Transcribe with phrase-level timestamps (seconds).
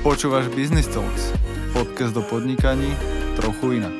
[0.00, 1.28] Počúvaš Business Talks,
[1.76, 2.88] podcast do podnikaní
[3.36, 3.92] trochu inak.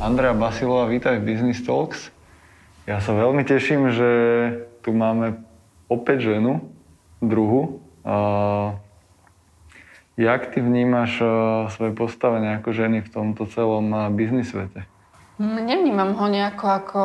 [0.00, 2.08] Andrea Basilová, vítaj v Business Talks.
[2.88, 4.08] Ja sa veľmi teším, že
[4.80, 5.44] tu máme
[5.92, 6.64] opäť ženu,
[7.20, 7.84] druhu.
[8.08, 8.72] Uh,
[10.16, 14.88] jak ty vnímaš uh, svoje postavenie ako ženy v tomto celom uh, biznis svete?
[15.36, 17.00] Nevnímam ho nejako ako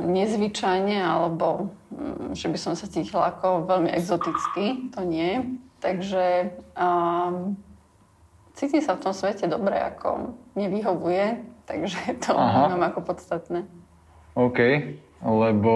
[0.00, 5.60] nezvyčajne alebo mm, že by som sa cítila ako veľmi exoticky, to nie.
[5.80, 7.56] Takže um,
[8.52, 13.64] cítim sa v tom svete dobre, ako nevyhovuje, takže to mám ako podstatné.
[14.36, 14.58] OK,
[15.24, 15.74] lebo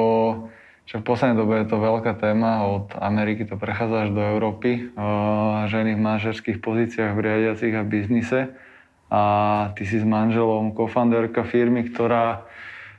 [0.84, 4.92] že v poslednej dobe je to veľká téma, od Ameriky to prechádza až do Európy.
[4.92, 8.52] Uh, ženy v manažerských pozíciách v riadiacich a biznise.
[9.08, 9.20] A
[9.80, 12.44] ty si s manželom kofanderka firmy, ktorá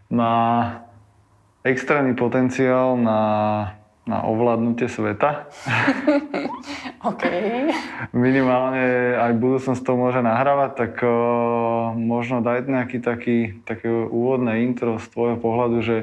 [0.10, 0.82] má
[1.66, 3.22] extrémny potenciál na,
[4.06, 5.50] na ovládnutie sveta.
[7.10, 7.24] OK.
[8.14, 15.02] Minimálne aj budúcnosť to môže nahrávať, tak uh, možno dať nejaký taký, také úvodné intro
[15.02, 15.98] z tvojho pohľadu, že,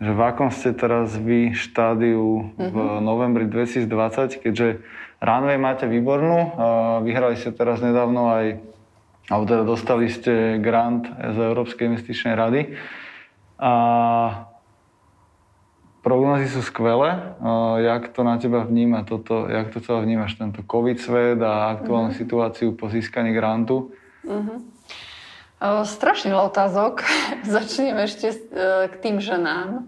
[0.00, 3.04] že v akom ste teraz vy štádiu v mm-hmm.
[3.04, 4.80] novembri 2020, keďže
[5.20, 6.50] runway máte výbornú, uh,
[7.04, 8.46] vyhrali ste teraz nedávno aj,
[9.28, 12.80] alebo teda dostali ste grant z Európskej investičnej rady.
[13.60, 13.72] A
[16.06, 17.34] Prognozy sú skvelé.
[17.82, 22.14] jak to na teba vníma toto, jak to celé vnímaš, tento COVID svet a aktuálnu
[22.14, 22.22] uh-huh.
[22.22, 23.90] situáciu po získaní grantu?
[24.22, 24.62] Uh-huh.
[25.82, 27.02] strašne veľa otázok.
[27.58, 28.38] Začnem ešte e,
[28.86, 29.82] k tým ženám.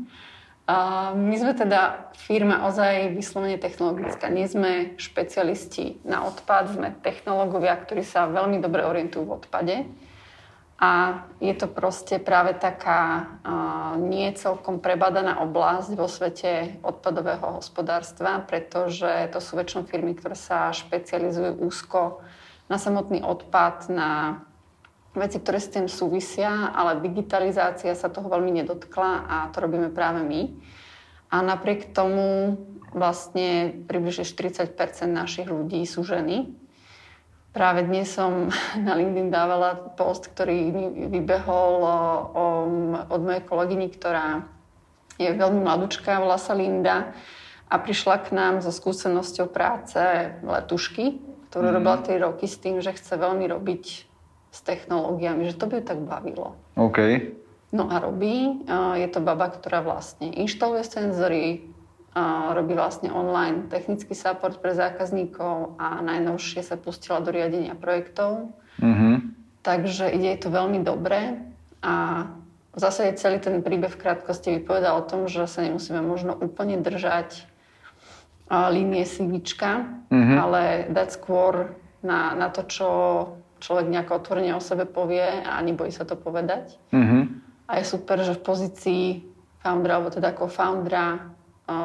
[1.14, 4.26] my sme teda firma ozaj vyslovene technologická.
[4.26, 9.86] Nie sme špecialisti na odpad, sme technológovia, ktorí sa veľmi dobre orientujú v odpade.
[10.78, 18.46] A je to proste práve taká uh, nie celkom prebadaná oblasť vo svete odpadového hospodárstva,
[18.46, 22.22] pretože to sú väčšinou firmy, ktoré sa špecializujú úzko
[22.70, 24.38] na samotný odpad, na
[25.18, 30.22] veci, ktoré s tým súvisia, ale digitalizácia sa toho veľmi nedotkla a to robíme práve
[30.22, 30.54] my.
[31.34, 32.54] A napriek tomu
[32.94, 34.78] vlastne približne 40%
[35.10, 36.54] našich ľudí sú ženy,
[37.58, 38.54] Práve dnes som
[38.86, 40.70] na LinkedIn dávala post, ktorý
[41.10, 41.82] vybehol
[43.10, 44.46] od mojej kolegyny, ktorá
[45.18, 47.10] je veľmi mladúčka, volá sa Linda
[47.66, 49.98] a prišla k nám so skúsenosťou práce
[50.46, 51.18] letušky,
[51.50, 51.74] ktorú mm.
[51.74, 53.84] robila 3 roky s tým, že chce veľmi robiť
[54.54, 56.54] s technológiami, že to by ju tak bavilo.
[56.78, 57.34] OK.
[57.74, 58.64] No a robí.
[58.96, 61.68] Je to baba, ktorá vlastne inštaluje senzory,
[62.54, 68.52] robí vlastne online technický support pre zákazníkov a najnovšie sa pustila do riadenia projektov.
[68.80, 69.14] Mm-hmm.
[69.66, 71.36] Takže ide to veľmi dobre
[71.82, 72.26] a
[72.72, 76.78] v zásade celý ten príbeh v krátkosti vypovedal o tom, že sa nemusíme možno úplne
[76.78, 77.44] držať
[78.48, 80.36] línie CVčka, mm-hmm.
[80.38, 82.88] ale dať skôr na, na to, čo
[83.58, 86.78] človek nejako otvorene o sebe povie a nebojí sa to povedať.
[86.94, 87.22] Mm-hmm.
[87.68, 89.04] A je super, že v pozícii
[89.60, 91.34] foundera, alebo teda ako foundera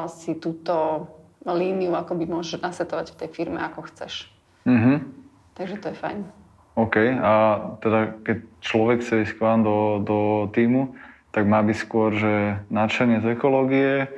[0.08, 1.06] si túto
[1.44, 4.32] líniu akoby môžeš nasetovať v tej firme, ako chceš.
[4.64, 4.96] Mm-hmm.
[5.54, 6.20] Takže to je fajn.
[6.74, 6.96] OK.
[7.20, 7.32] A
[7.84, 10.18] teda keď človek chce ísť k vám do, do
[10.50, 10.96] týmu,
[11.30, 14.08] tak má byť skôr, že nadšenie z ekológie,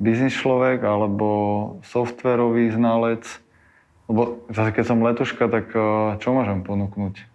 [0.00, 1.28] biznis človek alebo
[1.84, 3.28] softverový znalec.
[4.10, 5.82] Lebo zase keď som letuška, tak eh,
[6.18, 7.28] čo môžem ponúknuť?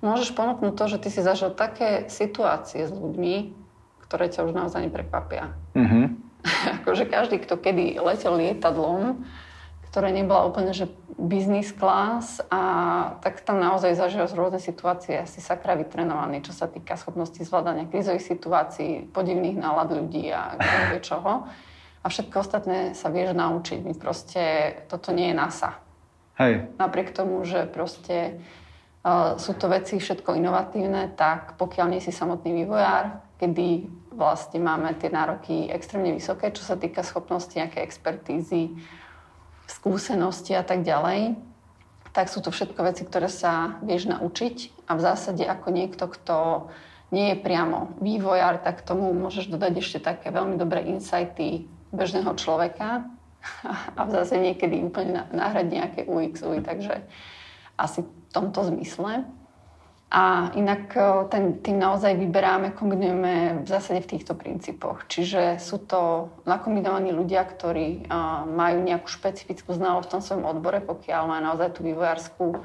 [0.00, 3.52] Môžeš ponúknuť to, že ty si zažil také situácie s ľuďmi,
[4.08, 5.52] ktoré ťa už naozaj neprekvapia.
[5.76, 6.29] Mm-hmm.
[6.82, 9.24] akože každý, kto kedy letel lietadlom,
[9.90, 10.86] ktoré nebola úplne že
[11.18, 12.62] business class a
[13.20, 18.24] tak tam naozaj zažívaš rôzne situácie, asi sakra vytrenovaný, čo sa týka schopnosti zvládania krizových
[18.24, 20.56] situácií, podivných nálad ľudí a
[20.94, 21.44] vie čoho.
[22.00, 23.84] A všetko ostatné sa vieš naučiť.
[23.84, 25.76] My proste, toto nie je NASA.
[26.40, 26.72] Hej.
[26.80, 28.40] Napriek tomu, že proste
[29.04, 33.84] uh, sú to veci všetko inovatívne, tak pokiaľ nie si samotný vývojár, kedy
[34.20, 38.76] vlastne máme tie nároky extrémne vysoké, čo sa týka schopnosti nejakej expertízy,
[39.64, 41.40] skúsenosti a tak ďalej,
[42.12, 46.68] tak sú to všetko veci, ktoré sa vieš naučiť a v zásade ako niekto, kto
[47.14, 53.06] nie je priamo vývojár, tak tomu môžeš dodať ešte také veľmi dobré insighty bežného človeka
[53.98, 57.02] a v zásade niekedy úplne nahrať nejaké UX, UI, takže
[57.80, 59.24] asi v tomto zmysle.
[60.10, 65.06] A inak e, ten tým naozaj vyberáme, kombinujeme v zásade v týchto princípoch.
[65.06, 70.82] Čiže sú to nakombinovaní ľudia, ktorí uh, majú nejakú špecifickú znalosť v tom svojom odbore,
[70.82, 72.60] pokiaľ majú naozaj tú vývojárskú uh,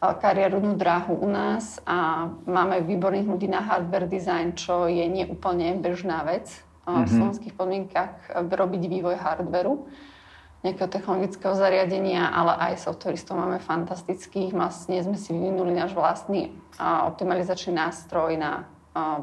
[0.00, 6.24] kariérnu dráhu u nás a máme výborných ľudí na hardware design, čo je neúplne bežná
[6.24, 6.48] vec
[6.88, 6.96] mm-hmm.
[6.96, 7.12] v mhm.
[7.12, 9.84] slovenských podmienkach robiť vývoj hardveru.
[10.66, 14.50] Nejakého technologického zariadenia, ale aj softwaristov máme fantastických.
[14.50, 16.50] Vlastne sme si vyvinuli náš vlastný
[16.82, 18.66] optimalizačný nástroj na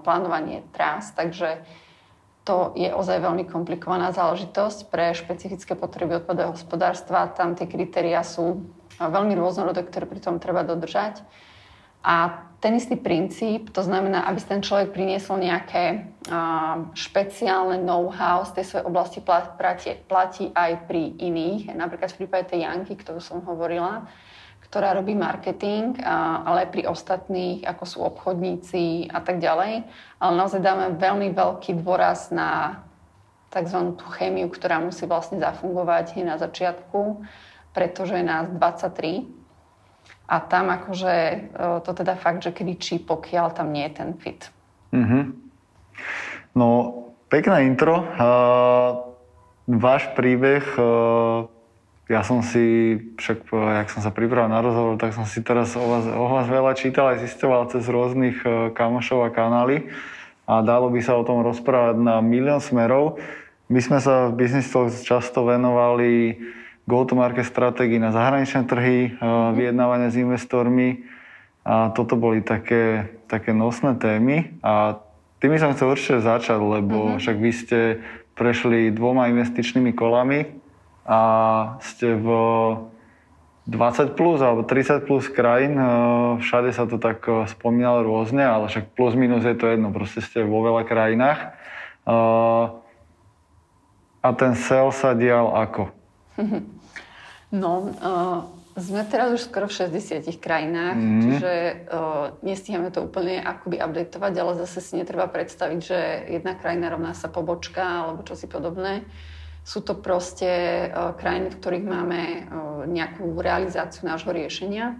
[0.07, 1.60] plánovanie trás, takže
[2.44, 7.31] to je ozaj veľmi komplikovaná záležitosť pre špecifické potreby odpadového hospodárstva.
[7.31, 8.63] Tam tie kritéria sú
[9.00, 11.24] veľmi rôznorodé, ktoré pri treba dodržať.
[12.04, 18.56] A ten istý princíp, to znamená, aby ten človek priniesol nejaké uh, špeciálne know-how z
[18.56, 21.76] tej svojej oblasti platí, platí aj pri iných.
[21.76, 24.08] Napríklad v prípade tej Janky, ktorú som hovorila,
[24.64, 29.84] ktorá robí marketing, uh, ale aj pri ostatných, ako sú obchodníci a tak ďalej.
[30.24, 32.80] Ale naozaj dáme veľmi veľký dôraz na
[33.52, 34.00] tzv.
[34.00, 37.28] tú chémiu, ktorá musí vlastne zafungovať na začiatku,
[37.76, 39.43] pretože je nás 23
[40.34, 41.14] a tam akože
[41.86, 44.50] to teda fakt, že kričí, pokiaľ tam nie je ten fit.
[44.90, 45.24] Mm-hmm.
[46.58, 46.70] No,
[47.30, 48.02] pekná intro.
[48.02, 49.14] Uh,
[49.70, 51.50] váš príbeh, uh,
[52.10, 55.86] ja som si, však jak som sa pripravil na rozhovor, tak som si teraz o
[55.86, 59.90] vás, o vás veľa čítal aj zistoval cez rôznych uh, kamošov a kanály
[60.50, 63.18] a dalo by sa o tom rozprávať na milión smerov.
[63.72, 66.38] My sme sa v Business Talks často venovali
[66.84, 69.56] go-to-market stratégii na zahraničné trhy, mhm.
[69.56, 71.08] vyjednávania s investormi.
[71.64, 74.60] A toto boli také, také nosné témy.
[74.60, 75.00] A
[75.40, 77.20] tými som chcel určite začať, lebo mm-hmm.
[77.24, 77.80] však vy ste
[78.36, 80.60] prešli dvoma investičnými kolami
[81.08, 81.20] a
[81.80, 82.28] ste v
[83.68, 85.80] 20 plus alebo 30 plus krajín.
[86.44, 89.88] Všade sa to tak spomínalo rôzne, ale však plus minus je to jedno.
[89.92, 91.56] Proste ste vo veľa krajinách.
[94.24, 96.03] A ten sel sa dial ako?
[97.54, 101.22] No, uh, sme teraz už skoro v 60 krajinách, mm.
[101.22, 101.54] čiže
[101.86, 106.00] uh, nestíhame to úplne akoby updateovať, ale zase si netreba predstaviť, že
[106.34, 109.06] jedna krajina rovná sa pobočka alebo čosi podobné.
[109.62, 112.36] Sú to proste uh, krajiny, v ktorých máme uh,
[112.90, 114.98] nejakú realizáciu nášho riešenia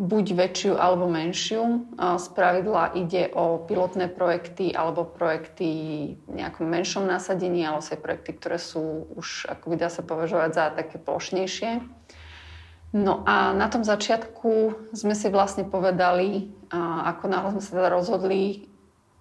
[0.00, 1.92] buď väčšiu alebo menšiu.
[2.00, 5.68] Z pravidla ide o pilotné projekty alebo projekty
[6.24, 10.50] v nejakom menšom nasadení, alebo sa projekty, ktoré sú už, ako by dá sa považovať
[10.56, 11.84] za také plošnejšie.
[12.96, 18.72] No a na tom začiatku sme si vlastne povedali, ako náhle sme sa teda rozhodli,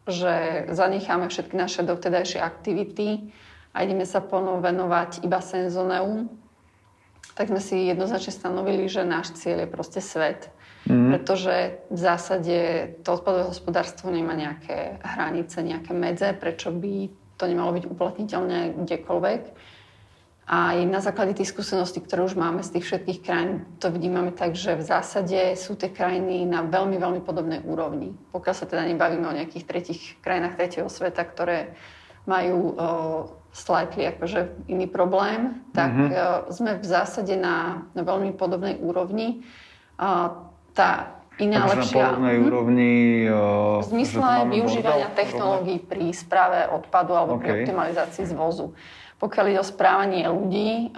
[0.10, 3.30] že zanecháme všetky naše dovtedajšie aktivity
[3.76, 6.32] a ideme sa plno venovať iba senzoneu,
[7.38, 10.50] tak sme si jednoznačne stanovili, že náš cieľ je proste svet
[10.88, 11.12] Mm.
[11.12, 12.58] Pretože v zásade
[13.04, 19.42] to odpadové hospodárstvo nemá nejaké hranice, nejaké medze, prečo by to nemalo byť uplatniteľné kdekoľvek.
[20.50, 24.18] A aj na základe tých skúseností, ktoré už máme z tých všetkých krajín, to vidíme
[24.34, 28.18] tak, že v zásade sú tie krajiny na veľmi, veľmi podobnej úrovni.
[28.34, 31.78] Pokiaľ sa teda nebavíme o nejakých tretich krajinách tretieho sveta, ktoré
[32.26, 32.74] majú o,
[33.54, 36.18] slightly akože iný problém, tak mm-hmm.
[36.18, 39.46] o, sme v zásade na, na veľmi podobnej úrovni.
[40.02, 40.34] A
[40.80, 42.00] tá iná Takže lepšia...
[42.00, 42.44] na podobnej hm?
[42.48, 42.94] úrovni...
[43.84, 47.44] V zmysle využívania technológií pri správe odpadu alebo okay.
[47.44, 48.72] pri optimalizácii zvozu.
[49.20, 50.96] Pokiaľ ide o správanie ľudí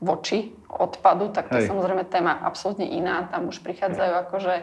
[0.00, 3.28] voči odpadu, tak to je samozrejme téma absolútne iná.
[3.32, 4.54] Tam už prichádzajú akože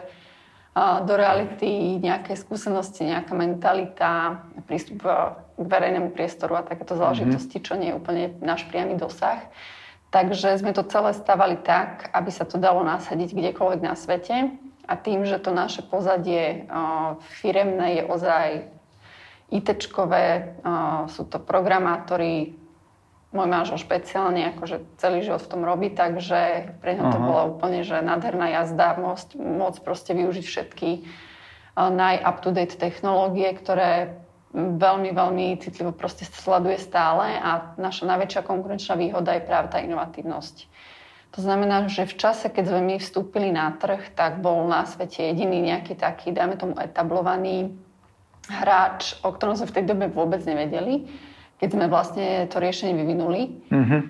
[0.78, 5.02] do reality nejaké skúsenosti, nejaká mentalita, prístup
[5.58, 7.00] k verejnému priestoru a takéto mhm.
[7.02, 9.42] záležitosti, čo nie je úplne náš priamy dosah.
[10.08, 14.56] Takže sme to celé stavali tak, aby sa to dalo nasadiť kdekoľvek na svete.
[14.88, 16.64] A tým, že to naše pozadie
[17.40, 18.48] firemné je ozaj
[19.52, 20.56] ITčkové,
[21.12, 22.56] sú to programátori,
[23.28, 27.84] môj manžel špeciálne akože celý život v tom robí, takže pre ňa to bola úplne
[27.84, 31.06] že nádherná jazda, môcť, môcť proste využiť všetky uh,
[31.86, 34.18] naj-up-to-date technológie, ktoré
[34.54, 40.56] veľmi, veľmi citlivo proste sleduje stále a naša najväčšia konkurenčná výhoda je práve tá inovatívnosť.
[41.36, 45.28] To znamená, že v čase, keď sme my vstúpili na trh, tak bol na svete
[45.28, 47.76] jediný nejaký taký, dajme tomu, etablovaný
[48.48, 51.04] hráč, o ktorom sme v tej dobe vôbec nevedeli,
[51.60, 53.60] keď sme vlastne to riešenie vyvinuli.
[53.68, 54.00] Mm-hmm.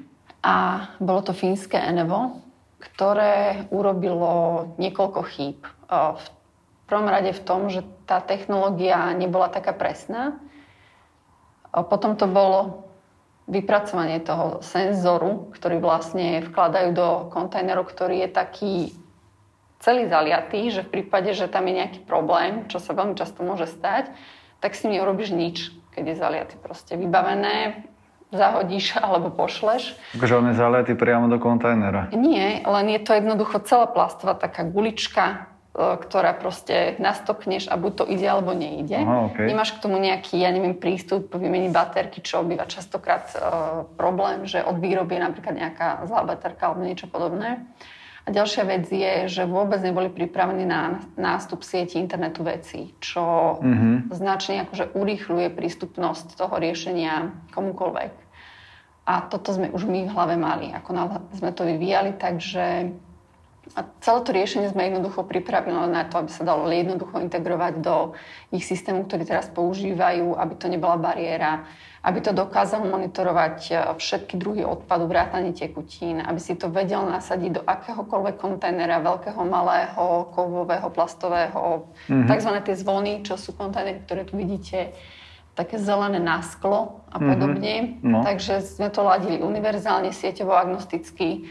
[0.46, 0.54] A
[1.02, 2.38] bolo to fínske Enevo,
[2.78, 5.58] ktoré urobilo niekoľko chýb.
[5.90, 6.26] V
[6.88, 10.40] prvom rade v tom, že tá technológia nebola taká presná.
[11.68, 12.88] A potom to bolo
[13.48, 18.74] vypracovanie toho senzoru, ktorý vlastne vkladajú do kontajnerov, ktorý je taký
[19.80, 23.68] celý zaliatý, že v prípade, že tam je nejaký problém, čo sa veľmi často môže
[23.68, 24.12] stať,
[24.58, 26.54] tak si neurobíš nič, keď je zaliatý.
[26.60, 27.88] Proste vybavené,
[28.28, 29.96] zahodíš alebo pošleš.
[30.16, 32.12] Takže on je zaliatý priamo do kontajnera?
[32.12, 38.04] Nie, len je to jednoducho celá plastová taká gulička, ktorá proste nastokneš a buď to
[38.10, 38.98] ide alebo nejde.
[38.98, 39.46] Aha, okay.
[39.46, 43.40] Nemáš k tomu nejaký, ja neviem, prístup, vymeniť baterky, čo býva častokrát uh,
[43.94, 47.62] problém, že od výroby je napríklad nejaká zlá baterka alebo niečo podobné.
[48.26, 54.12] A ďalšia vec je, že vôbec neboli pripravení na nástup sieti internetu vecí, čo mm-hmm.
[54.12, 58.12] značne akože urýchľuje prístupnosť toho riešenia komukoľvek.
[59.08, 60.92] A toto sme už my v hlave mali, ako
[61.40, 62.92] sme to vyvíjali, takže
[63.76, 68.16] a celé to riešenie sme jednoducho pripravili na to, aby sa dalo jednoducho integrovať do
[68.54, 71.68] ich systému, ktorý teraz používajú, aby to nebola bariéra,
[72.00, 77.60] aby to dokázalo monitorovať e, všetky druhy odpadu, vrátanie tekutín, aby si to vedel nasadiť
[77.60, 82.28] do akéhokoľvek kontajnera, veľkého, malého, kovového, plastového, mm-hmm.
[82.30, 82.50] tzv.
[82.64, 84.96] tie zvony, čo sú kontajnery, ktoré tu vidíte,
[85.58, 87.26] také zelené na sklo a mhm.
[87.26, 87.74] podobne.
[87.74, 88.10] Mm-hmm.
[88.14, 88.22] No.
[88.22, 91.50] Takže sme to ladili univerzálne, sieťovo, agnosticky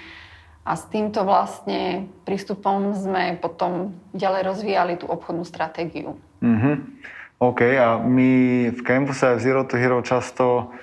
[0.68, 6.20] a s týmto vlastne prístupom sme potom ďalej rozvíjali tú obchodnú stratégiu.
[6.44, 6.76] Mm-hmm.
[7.40, 8.30] OK, a my
[8.76, 10.76] v campuse aj v Zero to Hero často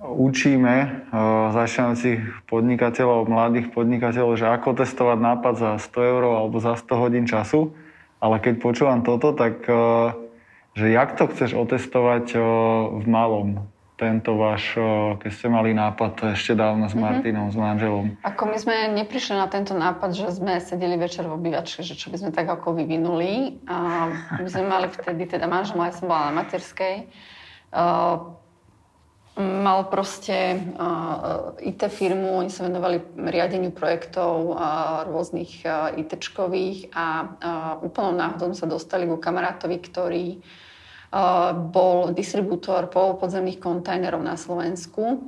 [0.00, 0.74] učíme
[1.12, 6.90] uh, začínajúcich podnikateľov, mladých podnikateľov, že ako testovať nápad za 100 eur alebo za 100
[6.98, 7.76] hodín času.
[8.20, 10.16] Ale keď počúvam toto, tak uh,
[10.74, 12.42] že jak to chceš otestovať uh,
[12.98, 13.48] v malom?
[14.00, 14.72] Tento váš,
[15.20, 17.02] keď ste mali nápad ešte dávno s mhm.
[17.04, 17.60] Martinom, mm-hmm.
[17.60, 18.04] s manželom?
[18.24, 22.08] Ako my sme neprišli na tento nápad, že sme sedeli večer v obývačke, že čo
[22.08, 23.60] by sme tak ako vyvinuli.
[23.68, 24.08] A
[24.40, 27.12] my sme mali vtedy, teda manžel, ja som bola na materskej,
[27.76, 28.32] uh,
[29.40, 37.04] mal proste uh, IT firmu, oni sa venovali riadeniu projektov uh, rôznych uh, ITčkových a
[37.84, 40.26] úplnou náhodou sa dostali ku kamarátovi, ktorý
[41.74, 45.26] bol distribútor polopodzemných kontajnerov na Slovensku.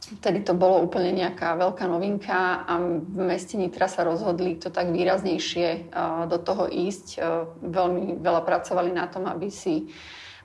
[0.00, 4.88] Vtedy to bolo úplne nejaká veľká novinka a v meste Nitra sa rozhodli to tak
[4.88, 5.92] výraznejšie
[6.24, 7.20] do toho ísť.
[7.60, 9.92] Veľmi veľa pracovali na tom, aby si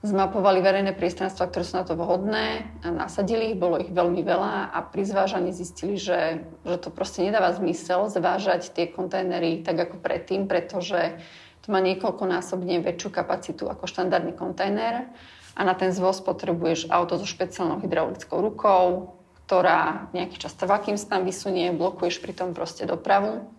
[0.03, 4.69] zmapovali verejné priestranstva, ktoré sú na to vhodné, a nasadili ich, bolo ich veľmi veľa
[4.69, 9.97] a pri zvážaní zistili, že, že to proste nedáva zmysel zvážať tie kontajnery tak ako
[10.03, 11.17] predtým, pretože
[11.65, 15.09] to má niekoľkonásobne väčšiu kapacitu ako štandardný kontajner
[15.57, 19.17] a na ten zvoz potrebuješ auto so špeciálnou hydraulickou rukou,
[19.49, 23.49] ktorá nejaký čas sa tam vysunie, blokuješ pri tom proste dopravu.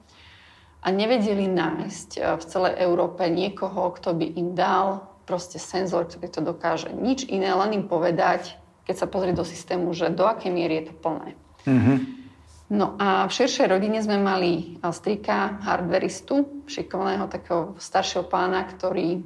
[0.87, 6.31] A nevedeli nájsť eh, v celej Európe niekoho, kto by im dal proste senzor, ktorý
[6.31, 6.95] to dokáže.
[6.95, 8.55] Nič iné, len im povedať,
[8.87, 11.35] keď sa pozrie do systému, že do akej miery je to plné.
[11.67, 12.26] Mm-hmm.
[12.67, 19.23] No a v širšej rodine sme mali strika, hardveristu, šikovného takého staršieho pána, ktorý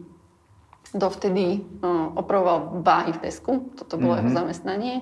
[0.92, 3.73] dovtedy no, opravoval báhy v desku.
[3.80, 4.28] Toto bolo mm-hmm.
[4.28, 4.38] jeho mhm.
[4.44, 4.94] zamestnanie.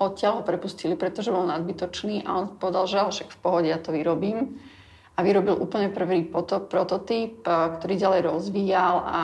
[0.00, 3.92] Odtiaľ ho prepustili, pretože bol nadbytočný a on povedal, že však v pohode ja to
[3.92, 4.60] vyrobím.
[5.16, 6.24] A vyrobil úplne prvý
[6.68, 9.20] prototyp, ktorý ďalej rozvíjal a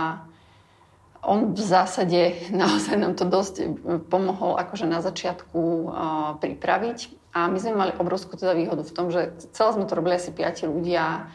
[1.25, 2.20] on v zásade
[2.64, 3.68] naozaj nám to dosť
[4.08, 5.92] pomohol akože na začiatku
[6.40, 10.16] pripraviť a my sme mali obrovskú teda výhodu v tom, že celé sme to robili
[10.16, 11.28] asi piati ľudia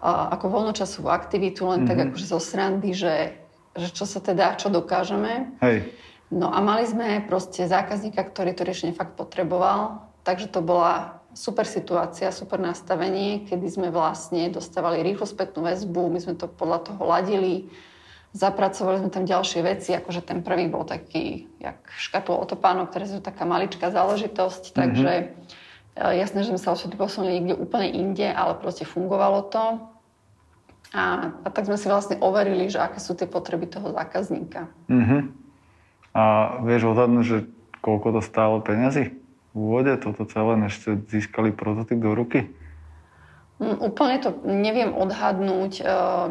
[0.00, 1.88] ako voľnočasovú aktivitu, len mm-hmm.
[1.88, 2.04] tak mhm.
[2.08, 3.36] akože zo srandy, že,
[3.76, 5.60] že čo sa teda, čo dokážeme.
[5.60, 5.92] Hej.
[6.32, 11.68] No a mali sme proste zákazníka, ktorý to riešenie fakt potreboval, takže to bola super
[11.68, 17.02] situácia, super nastavenie, kedy sme vlastne dostávali rýchlo spätnú väzbu, my sme to podľa toho
[17.04, 17.68] ladili,
[18.34, 23.22] Zapracovali sme tam ďalšie veci, akože ten prvý bol taký, jak škatula otopánov, ktoré sú
[23.22, 24.78] taká maličká záležitosť, mm-hmm.
[24.82, 25.24] takže e,
[26.18, 29.64] jasné, že sme sa osvety posunuli niekde úplne inde, ale proste fungovalo to.
[30.90, 34.66] A, a tak sme si vlastne overili, že aké sú tie potreby toho zákazníka.
[34.90, 35.22] Mm-hmm.
[36.18, 36.22] A
[36.66, 37.38] vieš odhadnúť, že
[37.86, 39.14] koľko to stálo peniazy?
[39.54, 42.50] V úvode toto celé, než ste získali prototyp do ruky?
[43.54, 45.78] Mm, úplne to neviem odhadnúť.
[45.78, 45.82] E,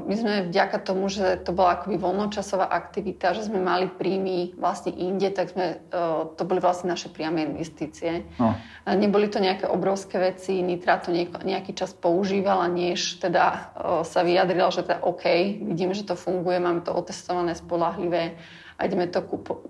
[0.04, 4.92] my sme vďaka tomu, že to bola akoby voľnočasová aktivita, že sme mali príjmy vlastne
[4.92, 5.98] inde, tak sme, e,
[6.36, 8.28] to boli vlastne naše priame investície.
[8.36, 8.60] No.
[8.84, 11.16] Neboli to nejaké obrovské veci, Nitra to
[11.48, 13.60] nejaký čas používala, než teda e,
[14.04, 15.24] sa vyjadrila, že teda OK,
[15.64, 18.36] vidíme, že to funguje, máme to otestované, spolahlivé
[18.76, 19.24] a ideme to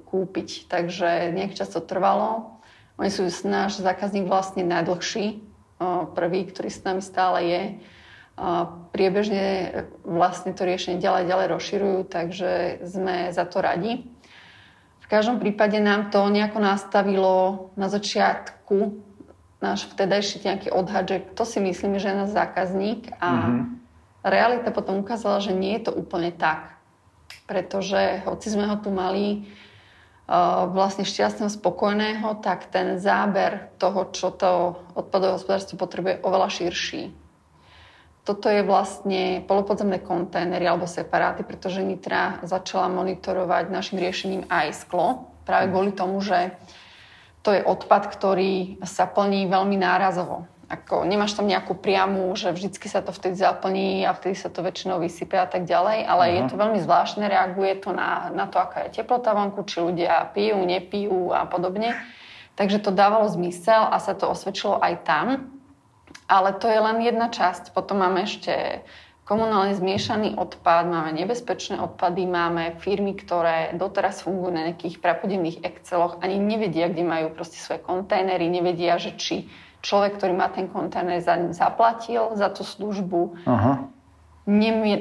[0.09, 0.65] kúpiť.
[0.73, 2.57] Takže nejaký čas to trvalo.
[2.97, 5.52] Oni sú náš zákazník vlastne najdlhší,
[6.17, 7.61] prvý, ktorý s nami stále je.
[8.95, 9.45] Priebežne
[10.01, 14.09] vlastne to riešenie ďalej, ďalej rozširujú, takže sme za to radi.
[15.03, 18.97] V každom prípade nám to nejako nastavilo na začiatku
[19.63, 23.63] náš vtedajší nejaký odhad, že kto si myslíme, že je náš zákazník a mm-hmm.
[24.27, 26.75] realita potom ukázala, že nie je to úplne tak.
[27.47, 29.47] Pretože hoci sme ho tu mali
[30.71, 37.03] vlastne šťastného, spokojného, tak ten záber toho, čo to odpadové hospodárstvo potrebuje, je oveľa širší.
[38.23, 45.27] toto je vlastne polopodzemné kontajnery alebo separáty, pretože Nitra začala monitorovať našim riešením aj sklo,
[45.43, 46.55] práve kvôli tomu, že
[47.43, 50.47] to je odpad, ktorý sa plní veľmi nárazovo.
[50.73, 54.65] Ako, nemáš tam nejakú priamu, že vždycky sa to vtedy zaplní a vtedy sa to
[54.65, 56.37] väčšinou vysype a tak ďalej, ale uh-huh.
[56.41, 60.33] je to veľmi zvláštne, reaguje to na, na to, aká je teplota vonku, či ľudia
[60.33, 61.93] pijú, nepijú a podobne.
[62.57, 65.27] Takže to dávalo zmysel a sa to osvedčilo aj tam.
[66.25, 67.73] Ale to je len jedna časť.
[67.73, 68.81] Potom máme ešte
[69.29, 76.19] komunálne zmiešaný odpad, máme nebezpečné odpady, máme firmy, ktoré doteraz fungujú na nejakých prapodivných Exceloch,
[76.19, 79.47] ani nevedia, kde majú proste svoje kontajnery, nevedia, že či
[79.83, 83.35] človek, ktorý má ten kontajner, za zaplatil za tú službu.
[83.43, 83.85] Aha.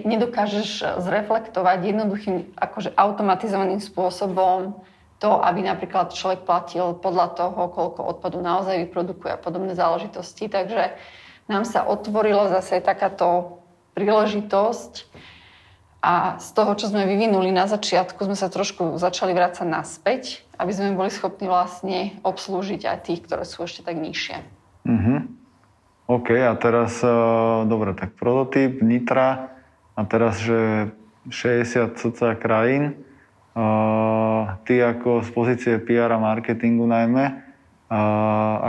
[0.06, 4.82] Nedokážeš zreflektovať jednoduchým, akože automatizovaným spôsobom
[5.22, 10.50] to, aby napríklad človek platil podľa toho, koľko odpadu naozaj vyprodukuje a podobné záležitosti.
[10.50, 10.98] Takže
[11.46, 13.62] nám sa otvorilo zase takáto
[13.94, 15.06] príležitosť
[16.02, 20.74] a z toho, čo sme vyvinuli na začiatku, sme sa trošku začali vrácať naspäť, aby
[20.74, 24.61] sme boli schopní vlastne obslúžiť aj tých, ktoré sú ešte tak nižšie.
[26.12, 29.48] OK, a teraz, uh, dobre, tak prototyp Nitra
[29.96, 30.92] a teraz, že
[31.32, 33.00] 60 cca krajín,
[33.56, 37.52] uh, ty ako z pozície PR a marketingu najmä,
[37.92, 38.00] a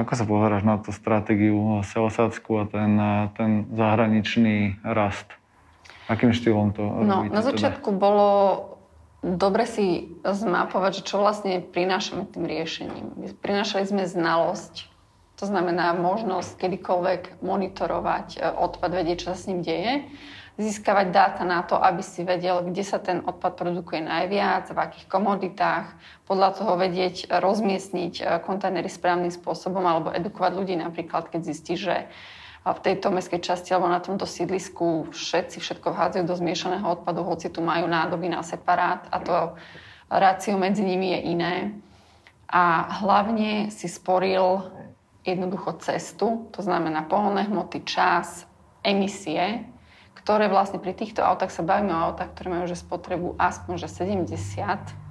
[0.03, 3.00] ako sa pozeráš na tú stratégiu Seosácku a ten,
[3.39, 5.31] ten zahraničný rast?
[6.12, 7.55] Akým štýlom to No, na teda?
[7.55, 8.01] začiatku teda?
[8.03, 8.27] bolo
[9.23, 13.05] dobre si zmapovať, že čo vlastne prinášame tým riešením.
[13.39, 14.91] Prinášali sme znalosť,
[15.39, 20.07] to znamená možnosť kedykoľvek monitorovať e, odpad, vedieť, čo sa s ním deje
[20.53, 25.05] získavať dáta na to, aby si vedel, kde sa ten odpad produkuje najviac, v akých
[25.09, 25.97] komoditách,
[26.29, 32.05] podľa toho vedieť rozmiestniť eh, kontajnery správnym spôsobom alebo edukovať ľudí napríklad, keď zistí, že
[32.63, 37.51] v tejto mestskej časti alebo na tomto sídlisku všetci všetko vhádzajú do zmiešaného odpadu, hoci
[37.51, 39.35] tu majú nádoby na separát a to
[40.07, 41.55] rácio medzi nimi je iné.
[42.47, 44.63] A hlavne si sporil
[45.23, 48.47] jednoducho cestu, to znamená pohonné hmoty, čas,
[48.83, 49.63] emisie,
[50.13, 53.88] ktoré vlastne pri týchto autách sa bavíme o autách, ktoré majú že spotrebu aspoň že
[53.91, 55.03] 70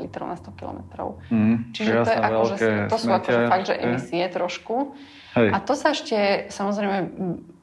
[0.00, 0.80] litrov na 100 km.
[1.28, 4.96] Mm, Čiže to, je ako, že, to sú akože fakt, že emisie trošku.
[5.36, 5.48] Hej.
[5.52, 6.96] A to sa ešte samozrejme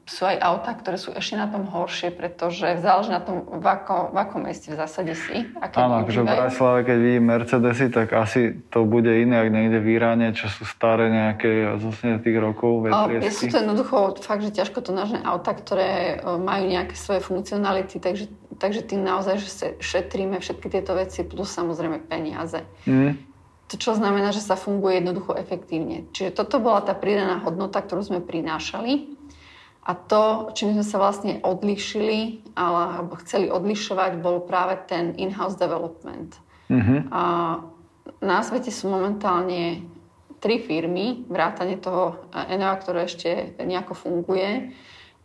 [0.08, 4.10] sú aj autá, ktoré sú ešte na tom horšie, pretože záleží na tom, v, ako,
[4.10, 5.44] v akom meste v zásade si.
[5.76, 10.00] Áno, akože v Bratislave, keď vidím Mercedesy, tak asi to bude iné, ak niekde v
[10.00, 13.52] Iráne, čo sú staré nejaké z 80 rokov vetriesky.
[13.52, 18.00] Sú to jednoducho fakt, že ťažko to nažné autá, ktoré e, majú nejaké svoje funkcionality,
[18.00, 22.64] takže, takže tým naozaj, že šetríme všetky tieto veci, plus samozrejme peniaze.
[22.88, 23.28] Mm.
[23.68, 26.08] To čo znamená, že sa funguje jednoducho efektívne.
[26.16, 29.17] Čiže toto bola tá pridaná hodnota, ktorú sme prinášali.
[29.88, 36.36] A to, čím sme sa vlastne odlišili, alebo chceli odlišovať, bol práve ten in-house development.
[36.68, 37.08] Mm-hmm.
[37.08, 37.22] A
[38.20, 39.88] na svete sú momentálne
[40.44, 44.76] tri firmy, vrátane toho Enova, ktoré ešte nejako funguje,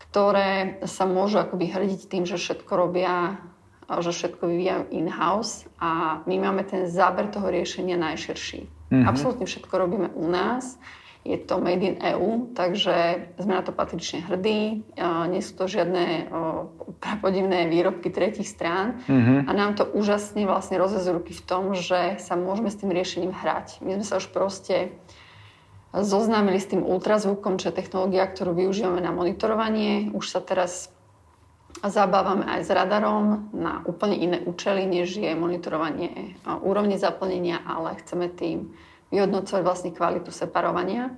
[0.10, 3.43] ktoré sa môžu akoby hrdiť tým, že všetko robia,
[3.99, 8.63] že všetko vyvíjajú in-house a my máme ten záber toho riešenia najširší.
[8.63, 9.06] Mm-hmm.
[9.12, 10.80] Absolútne všetko robíme u nás
[11.23, 14.83] je to made in EU, takže sme na to patrične hrdí.
[15.31, 16.27] Nie sú to žiadne
[16.99, 19.47] prapodivné výrobky tretich strán mm-hmm.
[19.47, 23.31] a nám to úžasne vlastne rozvezú ruky v tom, že sa môžeme s tým riešením
[23.31, 23.79] hrať.
[23.79, 24.91] My sme sa už proste
[25.95, 30.12] zoznámili s tým ultrazvukom, čo je technológia, ktorú využívame na monitorovanie.
[30.12, 30.91] Už sa teraz
[31.79, 36.36] zabávame aj s radarom na úplne iné účely, než je monitorovanie
[36.67, 38.75] úrovne zaplnenia, ale chceme tým
[39.13, 41.13] vyhodnocovať vlastne kvalitu separovania.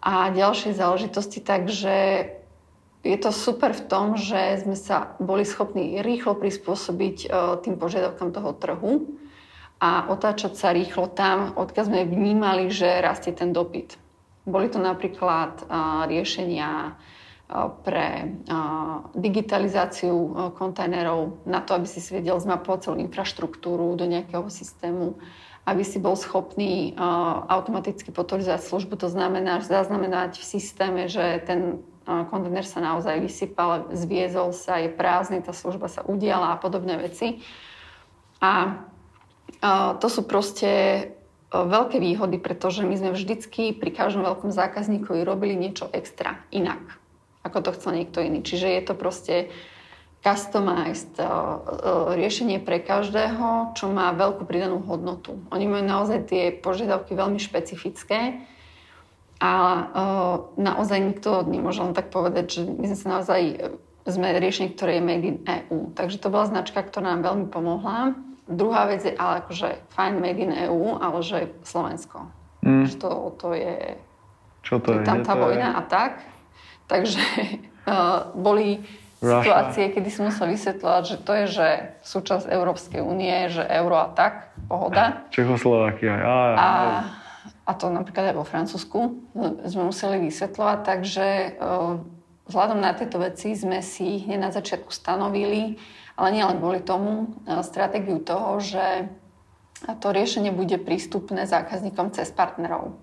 [0.00, 2.24] A ďalšie záležitosti, takže
[3.00, 7.26] je to super v tom, že sme sa boli schopní rýchlo prispôsobiť e,
[7.64, 8.92] tým požiadavkám toho trhu
[9.80, 13.96] a otáčať sa rýchlo tam, odkiaľ sme vnímali, že rastie ten dopyt.
[14.44, 15.72] Boli to napríklad e,
[16.12, 16.92] riešenia e,
[17.80, 18.36] pre
[19.16, 25.16] digitalizáciu kontajnerov, na to, aby si vedel zmapovať celú infraštruktúru do nejakého systému
[25.68, 26.96] aby si bol schopný
[27.46, 28.96] automaticky potvrzať službu.
[29.00, 35.44] To znamená zaznamenať v systéme, že ten kontajner sa naozaj vysypal, zviezol sa, je prázdny,
[35.44, 37.44] tá služba sa udiala a podobné veci.
[38.42, 38.82] A
[40.00, 41.12] to sú proste
[41.50, 46.80] veľké výhody, pretože my sme vždycky pri každom veľkom zákazníkovi robili niečo extra, inak,
[47.42, 48.40] ako to chcel niekto iný.
[48.42, 49.34] Čiže je to proste
[50.20, 55.40] customized uh, riešenie pre každého, čo má veľkú pridanú hodnotu.
[55.48, 58.44] Oni majú naozaj tie požiadavky veľmi špecifické
[59.40, 63.40] a uh, naozaj nikto nemôže len tak povedať, že my sme sa naozaj
[64.08, 65.92] sme riešenie, ktoré je made in EU.
[65.92, 68.16] Takže to bola značka, ktorá nám veľmi pomohla.
[68.50, 72.28] Druhá vec je ale akože fajn made in EU, ale že Slovensko.
[72.64, 72.88] Mm.
[72.88, 73.76] Že to, to je...
[74.60, 75.04] Čo to je?
[75.04, 75.76] Tam tá vojna je?
[75.76, 76.12] a tak.
[76.90, 77.22] Takže
[77.88, 78.84] uh, boli.
[79.20, 81.68] Situácie, kedy som musel vysvetľovať, že to je, že
[82.02, 85.28] súčasť Európskej únie, že euro a tak, pohoda.
[85.28, 86.16] Čechoslovakia.
[86.16, 86.68] A, a,
[87.68, 88.98] a to napríklad aj vo Francúzsku
[89.68, 91.26] sme museli vysvetľovať, takže
[91.60, 92.00] uh,
[92.50, 95.78] Vzhľadom na tieto veci sme si hneď na začiatku stanovili,
[96.18, 99.06] ale nielen kvôli tomu, stratégiu toho, že
[100.02, 102.98] to riešenie bude prístupné zákazníkom cez partnerov,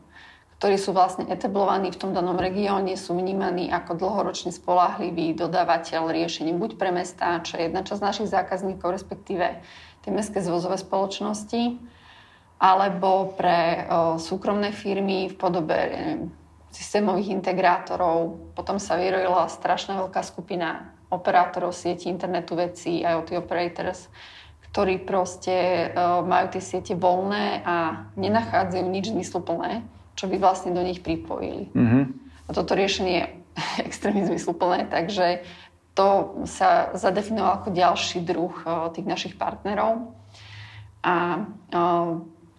[0.58, 6.50] ktorí sú vlastne etablovaní v tom danom regióne, sú vnímaní ako dlhoročný spolahlivý dodávateľ riešení
[6.58, 9.62] buď pre mesta, čo je jedna časť našich zákazníkov, respektíve
[10.02, 11.78] tie mestské zvozové spoločnosti,
[12.58, 15.80] alebo pre o, súkromné firmy v podobe
[16.74, 18.50] systémových integrátorov.
[18.58, 24.10] Potom sa vyrojila strašná veľká skupina operátorov sieti internetu vecí, IoT operators,
[24.68, 30.82] ktorí proste uh, majú tie siete voľné a nenachádzajú nič zmysluplné, čo by vlastne do
[30.82, 31.70] nich pripojili.
[31.72, 32.04] Mm-hmm.
[32.48, 33.26] A toto riešenie je
[33.88, 35.46] extrémne zmysluplné, takže
[35.94, 40.14] to sa zadefinovalo ako ďalší druh uh, tých našich partnerov.
[41.06, 41.46] A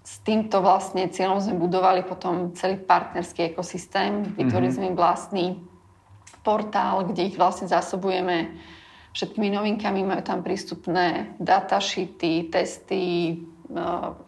[0.09, 4.25] s týmto vlastne cieľom sme budovali potom celý partnerský ekosystém.
[4.40, 4.88] Vytvorili mm-hmm.
[4.88, 5.47] sme vlastný
[6.40, 8.57] portál, kde ich vlastne zásobujeme
[9.12, 10.01] všetkými novinkami.
[10.01, 13.37] Majú tam prístupné datasheety, testy,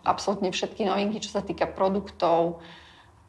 [0.04, 2.60] absolútne všetky novinky, čo sa týka produktov.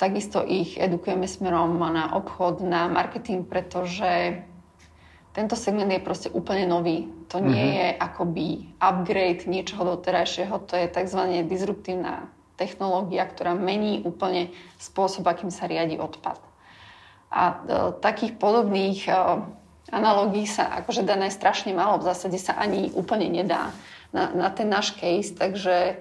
[0.02, 4.42] Takisto ich edukujeme smerom na obchod, na marketing, pretože
[5.30, 7.06] tento segment je proste úplne nový.
[7.30, 7.78] To nie mm-hmm.
[7.78, 8.46] je akoby
[8.82, 11.22] upgrade niečoho doterajšieho, to je tzv.
[11.46, 14.50] disruptívna technológia, ktorá mení úplne
[14.82, 16.42] spôsob, akým sa riadi odpad.
[17.30, 17.56] A e,
[18.02, 19.14] takých podobných e,
[19.94, 23.70] analógií sa akože dané strašne málo, v zásade sa ani úplne nedá
[24.10, 25.96] na, na ten náš case, takže e,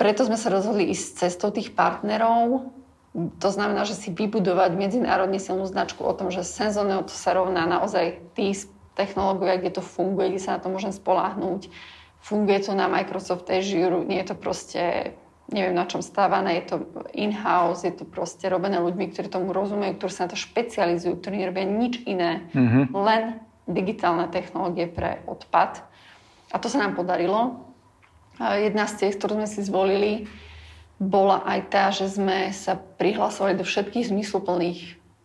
[0.00, 2.70] preto sme sa rozhodli ísť cestou tých partnerov.
[3.14, 7.62] To znamená, že si vybudovať medzinárodne silnú značku o tom, že senzorného to sa rovná
[7.62, 8.50] naozaj tí
[8.98, 11.70] technológovia, kde to funguje, kde sa na to môžem spoláhnuť.
[12.18, 15.14] Funguje to na Microsoft Azure, nie je to proste
[15.52, 16.76] neviem na čom stávané, je to
[17.12, 21.44] in-house, je to proste robené ľuďmi, ktorí tomu rozumejú, ktorí sa na to špecializujú, ktorí
[21.44, 22.96] nerobia nič iné, mm-hmm.
[22.96, 25.84] len digitálne technológie pre odpad.
[26.52, 27.60] A to sa nám podarilo.
[28.40, 30.12] Jedna z ciest, ktorú sme si zvolili,
[31.04, 34.80] bola aj tá, že sme sa prihlasovali do všetkých zmysluplných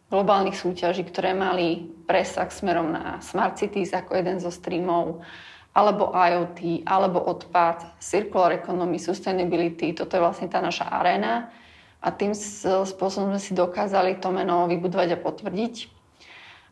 [0.09, 5.21] globálnych súťaží, ktoré mali presah smerom na Smart Cities ako jeden zo streamov,
[5.77, 9.93] alebo IoT, alebo odpad, circular economy, sustainability.
[9.93, 11.53] Toto je vlastne tá naša aréna.
[12.01, 15.75] A tým spôsobom sme si dokázali to meno vybudovať a potvrdiť.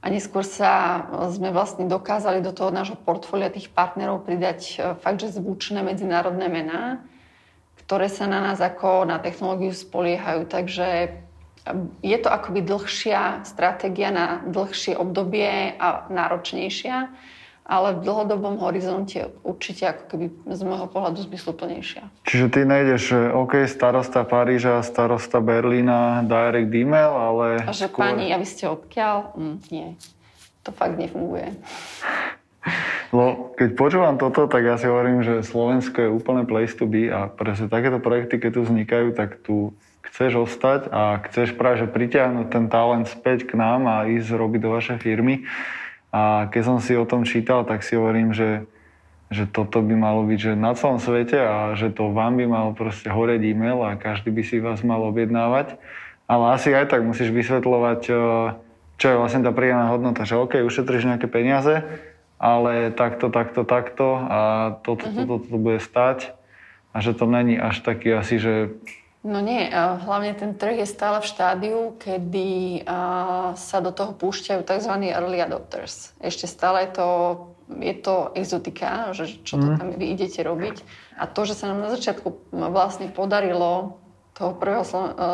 [0.02, 5.20] A neskôr sa sme vlastne dokázali do toho nášho portfólia tých partnerov pridať e, fakt,
[5.20, 7.02] že zvučné medzinárodné mená,
[7.88, 10.44] ktoré sa na nás ako na technológiu spoliehajú.
[10.52, 11.08] Takže e,
[12.04, 17.16] je to akoby dlhšia stratégia na dlhšie obdobie a náročnejšia
[17.68, 22.08] ale v dlhodobom horizonte určite ako keby z môjho pohľadu zmysluplnejšia.
[22.24, 27.46] Čiže ty nejdeš, OK, starosta Paríža, starosta Berlína, direct email, ale...
[27.68, 28.08] A že skôr...
[28.08, 29.36] pani, a vy ste odkiaľ?
[29.36, 29.88] Mm, nie,
[30.64, 31.52] to fakt nefunguje.
[33.16, 37.08] No, keď počúvam toto, tak ja si hovorím, že Slovensko je úplne place to be
[37.08, 39.72] a presne takéto projekty, keď tu vznikajú, tak tu
[40.12, 44.60] chceš ostať a chceš práve že pritiahnuť ten talent späť k nám a ísť robiť
[44.60, 45.48] do vašej firmy.
[46.12, 48.68] A keď som si o tom čítal, tak si hovorím, že,
[49.32, 52.72] že toto by malo byť že na celom svete a že to vám by malo
[52.76, 55.80] proste horeť e-mail a každý by si vás mal objednávať.
[56.28, 58.14] Ale asi aj tak musíš vysvetľovať, e,
[59.00, 61.88] čo je vlastne tá príjemná hodnota, že OK, ušetríš nejaké peniaze,
[62.38, 64.40] ale takto, takto, takto a
[64.86, 66.38] toto, toto, toto, toto bude stať
[66.94, 68.54] a že to není až taký asi, že
[69.28, 72.86] No nie, hlavne ten trh je stále v štádiu, kedy
[73.60, 74.94] sa do toho púšťajú tzv.
[75.10, 76.16] early adopters.
[76.24, 77.10] Ešte stále je to,
[77.68, 79.78] je to exotika, že čo to mhm.
[79.82, 80.80] tam vy idete robiť.
[81.20, 84.00] A to, že sa nám na začiatku vlastne podarilo
[84.38, 84.86] toho prvého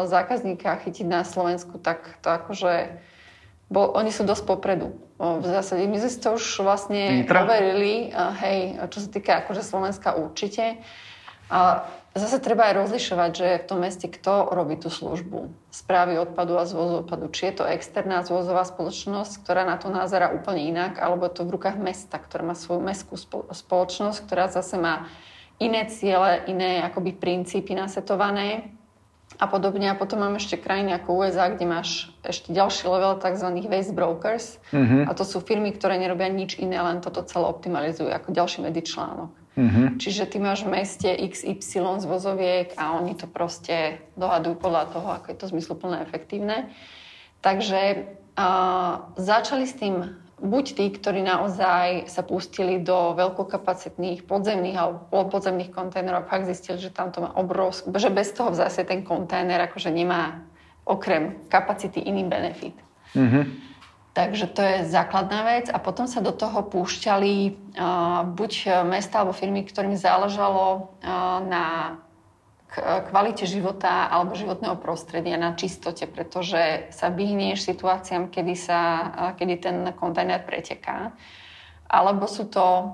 [0.10, 3.12] zákazníka chytiť na Slovensku, tak to akože...
[3.74, 4.94] Bo oni sú dosť popredu.
[5.18, 10.14] V zásade my sme si to už vlastne overili, hej, čo sa týka akože Slovenska
[10.14, 10.78] určite.
[11.50, 16.58] A zase treba aj rozlišovať, že v tom meste kto robí tú službu správy odpadu
[16.58, 17.34] a zvozu odpadu.
[17.34, 21.46] Či je to externá zvozová spoločnosť, ktorá na to názera úplne inak, alebo je to
[21.50, 23.18] v rukách mesta, ktorá má svoju mestskú
[23.50, 25.10] spoločnosť, ktorá zase má
[25.58, 28.74] iné ciele, iné akoby princípy nasetované.
[29.39, 29.89] A podobne.
[29.89, 33.48] A potom máme ešte krajiny ako USA, kde máš ešte ďalší level tzv.
[33.67, 34.58] waste brokers.
[34.74, 35.10] Mm-hmm.
[35.10, 39.32] A to sú firmy, ktoré nerobia nič iné, len toto celé optimalizujú ako ďalší medzičlánok.
[39.54, 40.02] Mm-hmm.
[40.02, 45.08] Čiže ty máš v meste XY z vozoviek a oni to proste dohadujú podľa toho,
[45.13, 46.74] ako je to zmysluplné a efektívne.
[47.46, 47.82] Takže
[48.34, 55.71] uh, začali s tým buď tí, ktorí naozaj sa pustili do veľkokapacitných podzemných alebo polopodzemných
[55.71, 59.63] kontajnerov a fakt zistili, že tam to má obrovský, že bez toho zase ten kontajner
[59.71, 60.43] akože nemá
[60.84, 62.75] okrem kapacity iný benefit.
[63.15, 63.43] Mm-hmm.
[64.13, 69.34] Takže to je základná vec a potom sa do toho púšťali uh, buď mesta alebo
[69.34, 71.97] firmy, ktorým záležalo uh, na
[72.82, 78.80] kvalite života alebo životného prostredia na čistote, pretože sa vyhnieš situáciám, kedy, sa,
[79.38, 81.14] kedy ten kontajner preteká.
[81.86, 82.90] Alebo sú to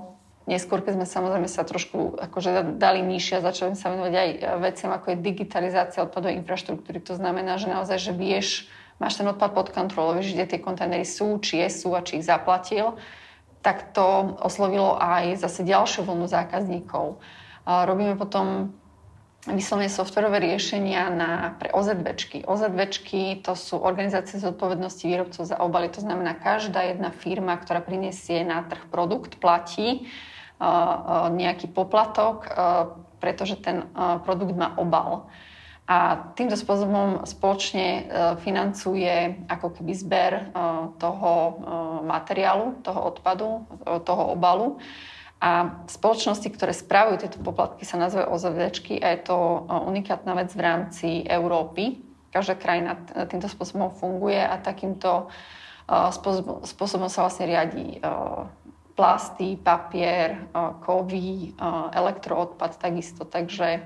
[0.51, 4.91] neskôr, keď sme samozrejme sa trošku akože dali nižšie a začali sa venovať aj veciam,
[4.91, 6.99] ako je digitalizácia odpadovej infraštruktúry.
[7.07, 8.67] To znamená, že naozaj, že vieš,
[8.99, 12.19] máš ten odpad pod kontrolou, vieš, kde tie kontajnery sú, či je sú a či
[12.19, 12.99] ich zaplatil,
[13.63, 17.19] tak to oslovilo aj zase ďalšiu vlnu zákazníkov.
[17.63, 18.75] Robíme potom
[19.47, 22.43] vyslovene softwarové riešenia na, pre OZVčky.
[22.43, 25.87] OZVčky to sú organizácie zodpovednosti výrobcov za obaly.
[25.95, 30.07] To znamená, každá jedna firma, ktorá prinesie na trh produkt, platí uh,
[30.59, 32.51] uh, nejaký poplatok, uh,
[33.23, 35.31] pretože ten uh, produkt má obal.
[35.89, 38.03] A týmto spôsobom spoločne uh,
[38.43, 41.31] financuje ako keby zber uh, toho
[42.03, 43.49] materiálu, toho odpadu,
[44.03, 44.77] toho obalu.
[45.39, 50.51] A spoločnosti, ktoré spravujú tieto poplatky, sa nazývajú OZVčky a je to e, unikátna vec
[50.51, 52.03] v rámci Európy.
[52.27, 52.99] Každá krajina
[53.31, 55.31] týmto spôsobom funguje a takýmto
[55.87, 55.95] e,
[56.67, 57.99] spôsobom sa vlastne riadi e,
[58.99, 60.51] plasty, papier,
[60.83, 61.55] kovy,
[61.95, 63.23] elektroodpad takisto.
[63.23, 63.79] Takže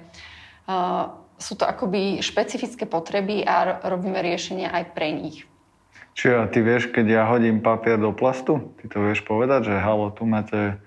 [1.37, 5.45] sú to akoby špecifické potreby a robíme riešenia aj pre nich.
[6.17, 10.09] Čiže ty vieš, keď ja hodím papier do plastu, ty to vieš povedať, že halo,
[10.09, 10.81] tu máte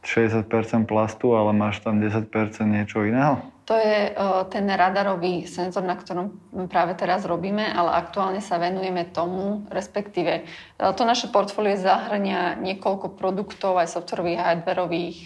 [0.00, 2.28] 60% plastu, ale máš tam 10%
[2.64, 3.40] niečo iného?
[3.70, 4.10] To je
[4.50, 6.34] ten radarový senzor, na ktorom
[6.66, 13.14] práve teraz robíme, ale aktuálne sa venujeme tomu, respektíve uh, to naše portfólio zahrania niekoľko
[13.14, 15.18] produktov, aj softwarových, hardwareových,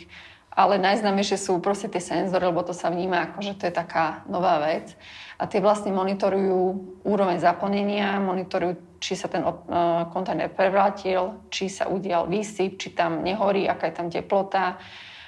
[0.55, 4.23] ale najznámejšie sú proste tie senzory, lebo to sa vníma ako, že to je taká
[4.31, 4.95] nová vec.
[5.35, 9.53] A tie vlastne monitorujú úroveň zaplnenia, monitorujú či sa ten uh,
[10.09, 14.81] kontajner prevrátil, či sa udial výsyp, či tam nehorí, aká je tam teplota.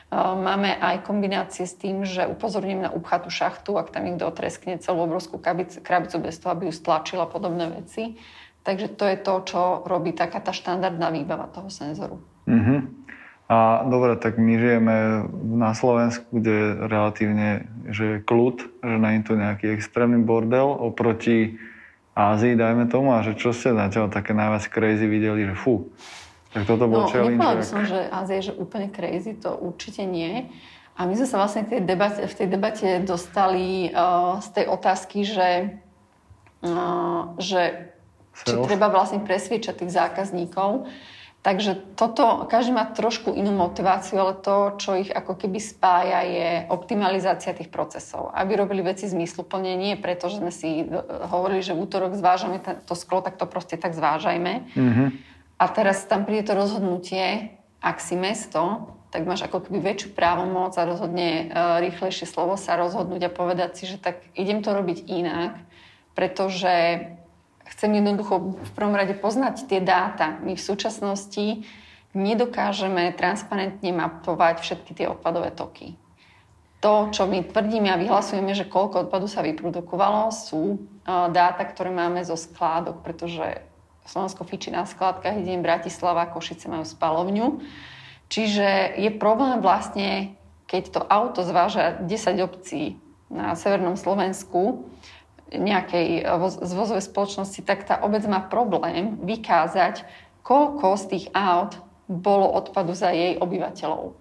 [0.09, 4.81] Uh, máme aj kombinácie s tým, že upozorním na upchatú šachtu, ak tam niekto otreskne
[4.81, 8.17] celú obrovskú krabicu, bez toho, aby ju stlačila podobné veci.
[8.65, 12.19] Takže to je to, čo robí taká tá štandardná výbava toho senzoru.
[12.49, 12.83] Uh-huh.
[13.47, 14.97] A dobre, tak my žijeme
[15.55, 17.49] na Slovensku, kde je relatívne
[17.87, 21.55] že kľud, že nie je to nejaký extrémny bordel oproti
[22.19, 25.87] Ázii, dajme tomu, a že čo ste zatiaľ také najviac crazy videli, že fú.
[26.57, 27.39] Tak toto bol no, challenge.
[27.39, 30.51] By som, že Ázia je že úplne crazy, to určite nie.
[30.97, 34.65] A my sme sa vlastne v tej debate, v tej debate dostali uh, z tej
[34.65, 35.51] otázky, že,
[36.65, 37.93] uh, že
[38.43, 40.89] či treba vlastne presviečať tých zákazníkov,
[41.47, 46.67] Takže toto, každý má trošku inú motiváciu, ale to, čo ich ako keby spája, je
[46.67, 48.35] optimalizácia tých procesov.
[48.35, 50.83] Aby robili veci zmysluplne, nie preto, že sme si
[51.31, 54.75] hovorili, že v útorok zvážame to sklo, tak to proste tak zvážajme.
[54.75, 55.09] Mm-hmm.
[55.63, 60.75] A teraz tam príde to rozhodnutie, ak si mesto, tak máš ako keby väčšiu právomoc
[60.75, 64.99] a rozhodne uh, rýchlejšie slovo sa rozhodnúť a povedať si, že tak idem to robiť
[65.07, 65.63] inak,
[66.19, 67.07] pretože
[67.71, 70.39] chcem jednoducho v prvom rade poznať tie dáta.
[70.43, 71.67] My v súčasnosti
[72.17, 75.99] nedokážeme transparentne mapovať všetky tie odpadové toky.
[76.81, 82.23] To, čo my tvrdíme a vyhlasujeme, že koľko odpadu sa vyprodukovalo, sú dáta, ktoré máme
[82.23, 83.65] zo skládok, pretože
[84.07, 87.59] Slovensko fičí na skládkach, idem Bratislava, Košice majú spalovňu.
[88.31, 90.39] Čiže je problém vlastne,
[90.71, 94.87] keď to auto zváža 10 obcí na severnom Slovensku,
[95.53, 100.03] nejakej eh, z vozovej spoločnosti, tak tá obec má problém vykázať,
[100.43, 104.15] koľko z tých aut bolo odpadu za jej obyvateľov.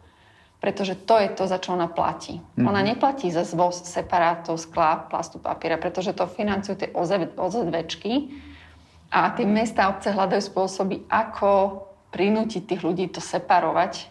[0.57, 2.41] Pretože to je to, za čo ona platí.
[2.41, 2.65] Mm-hmm.
[2.65, 6.89] Ona neplatí za zvoz separátov, skla, plastu, papiera, pretože to financujú tie
[7.37, 8.33] OZVčky
[9.13, 14.09] a tie mesta a obce hľadajú spôsoby, ako prinútiť tých ľudí to separovať,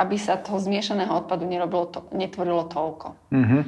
[0.00, 3.20] aby sa toho zmiešaného odpadu nerobilo to, netvorilo toľko.
[3.28, 3.62] Mm-hmm.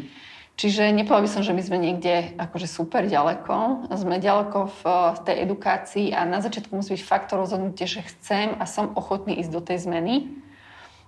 [0.52, 3.88] Čiže nepovedal by som, že my sme niekde akože super ďaleko.
[3.96, 4.82] Sme ďaleko v,
[5.24, 9.50] tej edukácii a na začiatku musí byť faktor rozhodnutie, že chcem a som ochotný ísť
[9.50, 10.28] do tej zmeny.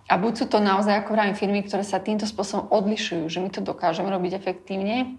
[0.09, 3.49] A buď sú to naozaj, ako vravím, firmy, ktoré sa týmto spôsobom odlišujú, že my
[3.49, 5.17] to dokážeme robiť efektívne,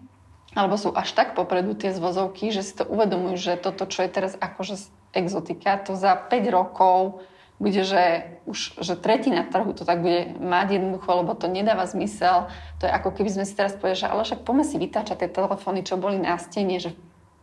[0.54, 4.10] alebo sú až tak popredu tie zvozovky, že si to uvedomujú, že toto, čo je
[4.14, 4.78] teraz akože
[5.18, 7.26] exotika, to za 5 rokov
[7.56, 12.52] bude, že už že tretina trhu to tak bude mať jednoducho, lebo to nedáva zmysel.
[12.80, 15.30] To je ako keby sme si teraz povedali, že ale však poďme si vytáčať tie
[15.32, 16.92] telefóny, čo boli na stene, že,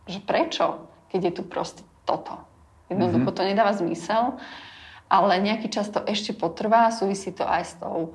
[0.05, 2.37] že prečo, keď je tu proste toto.
[2.93, 3.39] Jednoducho mm-hmm.
[3.41, 4.37] to nedáva zmysel,
[5.09, 8.13] ale nejaký čas to ešte potrvá, súvisí to aj s tou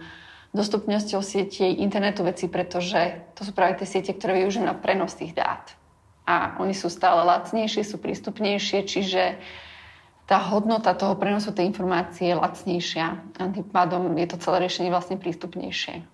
[0.55, 5.37] dostupnosťou sieti internetu veci, pretože to sú práve tie siete, ktoré využijú na prenos tých
[5.37, 5.77] dát.
[6.29, 9.41] A oni sú stále lacnejšie, sú prístupnejšie, čiže
[10.29, 13.07] tá hodnota toho prenosu tej informácie je lacnejšia
[13.41, 16.05] a tým pádom je to celé riešenie vlastne prístupnejšie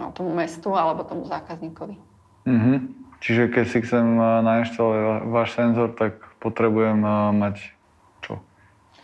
[0.00, 2.00] no, tomu mestu alebo tomu zákazníkovi.
[2.48, 2.76] Mm-hmm.
[3.20, 7.04] Čiže keď si chcem nainštalovať váš senzor, tak potrebujem
[7.36, 7.76] mať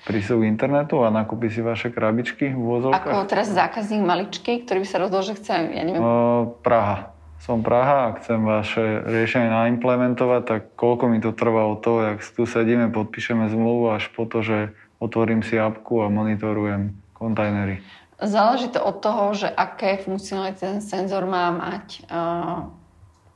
[0.07, 3.11] prístup k internetu a nakúpi si vaše krabičky v vozovkách?
[3.11, 5.99] Ako teraz zákazník maličký, ktorý by sa rozhodol, že chce, ja neviem...
[5.99, 7.16] O, Praha.
[7.41, 12.19] Som Praha a chcem vaše riešenie naimplementovať, tak koľko mi to trvá od toho, jak
[12.25, 17.85] tu sedíme, podpíšeme zmluvu až po to, že otvorím si apku a monitorujem kontajnery.
[18.17, 22.09] Záleží to od toho, že aké funkcionality ten senzor má mať.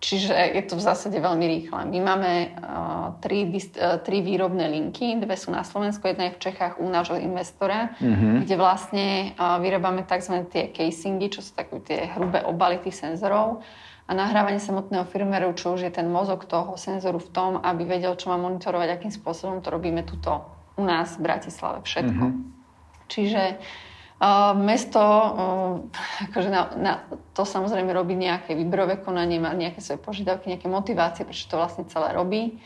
[0.00, 1.84] Čiže je to v zásade veľmi rýchle.
[1.84, 6.42] My máme uh, tri, uh, tri výrobné linky, dve sú na Slovensku, jedna je v
[6.48, 8.48] Čechách u nášho investora, mm-hmm.
[8.48, 10.48] kde vlastne vyrábame tzv.
[10.48, 13.60] tie casingy, čo sú také tie hrubé obaly tých senzorov
[14.10, 18.18] a nahrávanie samotného firmwareu, čo už je ten mozog toho senzoru v tom, aby vedel,
[18.18, 20.42] čo má monitorovať, akým spôsobom to robíme tuto
[20.74, 22.24] u nás v Bratislave všetko.
[22.26, 22.44] Mm-hmm.
[23.06, 23.42] Čiže
[24.20, 26.92] Uh, mesto uh, akože na, na,
[27.32, 31.88] to samozrejme robí nejaké výberové konanie, má nejaké svoje požiadavky, nejaké motivácie, prečo to vlastne
[31.88, 32.60] celé robí.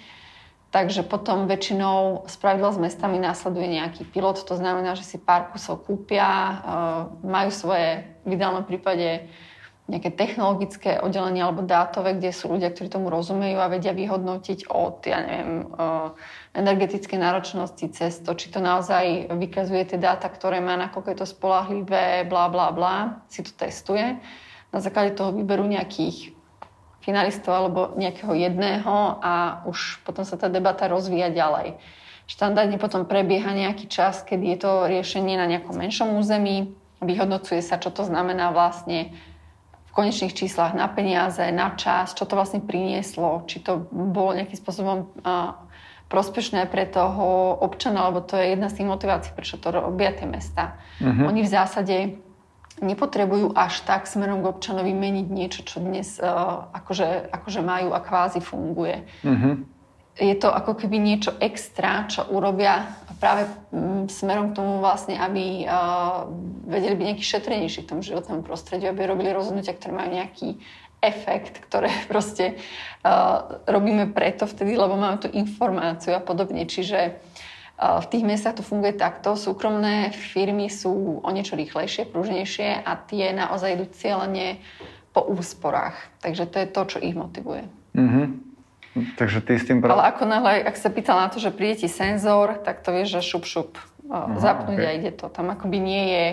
[0.74, 5.54] Takže potom väčšinou z pravidla s mestami následuje nejaký pilot, to znamená, že si pár
[5.54, 6.58] kusov kúpia, uh,
[7.22, 9.30] majú svoje v ideálnom prípade
[9.84, 15.04] nejaké technologické oddelenie alebo dátové, kde sú ľudia, ktorí tomu rozumejú a vedia vyhodnotiť od,
[15.04, 15.68] ja neviem,
[16.56, 21.28] energetické náročnosti cez to, či to naozaj vykazuje tie dáta, ktoré má, nakoľko je to
[21.28, 24.16] spolahlivé, bla bla bla, si to testuje.
[24.72, 26.32] Na základe toho vyberú nejakých
[27.04, 31.76] finalistov alebo nejakého jedného a už potom sa tá debata rozvíja ďalej.
[32.24, 36.72] Štandardne potom prebieha nejaký čas, kedy je to riešenie na nejakom menšom území,
[37.04, 39.12] vyhodnocuje sa, čo to znamená vlastne
[39.94, 45.14] konečných číslach na peniaze, na čas, čo to vlastne prinieslo, či to bolo nejakým spôsobom
[46.10, 50.28] prospešné pre toho občana, lebo to je jedna z tých motivácií, prečo to robia tie
[50.28, 50.76] mesta.
[51.00, 51.30] Uh-huh.
[51.30, 51.96] Oni v zásade
[52.82, 58.02] nepotrebujú až tak smerom k občanovi meniť niečo, čo dnes uh, akože, akože majú a
[58.02, 59.06] kvázi funguje.
[59.24, 59.64] Uh-huh
[60.14, 62.86] je to ako keby niečo extra, čo urobia
[63.18, 65.66] práve mm, smerom k tomu vlastne, aby
[66.68, 70.58] vedeli byť nejaký šetrenejší v tom životnom prostrediu, aby robili rozhodnutia, ktoré majú nejaký
[71.04, 72.56] efekt, ktoré proste
[73.68, 76.64] robíme preto vtedy, lebo máme tú informáciu a podobne.
[76.64, 77.20] Čiže
[77.74, 79.34] v tých miestach to funguje takto.
[79.34, 84.62] Súkromné firmy sú o niečo rýchlejšie, pružnejšie a tie naozaj idú cieľene
[85.10, 85.98] po úsporách.
[86.22, 87.66] Takže to je to, čo ich motivuje.
[87.98, 88.53] Mm-hmm.
[88.94, 89.82] Takže ty s tým...
[89.82, 89.90] Pra...
[89.90, 93.18] Ale ako náhle, ak sa pýtal na to, že príde ti senzor, tak to vieš,
[93.18, 93.70] že šup, šup.
[94.06, 94.86] Aha, zapnúť okay.
[94.86, 95.26] a ide to.
[95.32, 96.26] Tam akoby nie je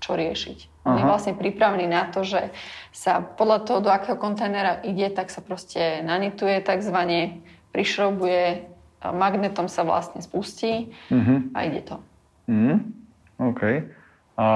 [0.00, 0.86] čo riešiť.
[0.86, 2.54] On je vlastne pripravený na to, že
[2.94, 7.42] sa podľa toho, do akého kontajnera ide, tak sa proste nanituje takzvané,
[7.74, 8.70] prišrobuje,
[9.02, 11.50] magnetom sa vlastne spustí uh-huh.
[11.52, 11.98] a ide to.
[12.46, 12.78] Uh-huh.
[13.50, 13.90] OK.
[14.38, 14.46] A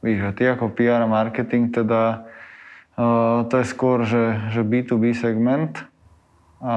[0.00, 2.24] víš, ty ako PR marketing teda,
[2.96, 5.84] uh, to je skôr, že, že B2B segment,
[6.62, 6.74] a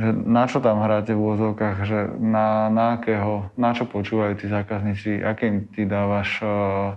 [0.00, 4.48] že na čo tam hráte v úvozovkách, že na, na akého, na čo počúvajú tí
[4.48, 6.96] zákazníci, aké im ty dávaš, uh,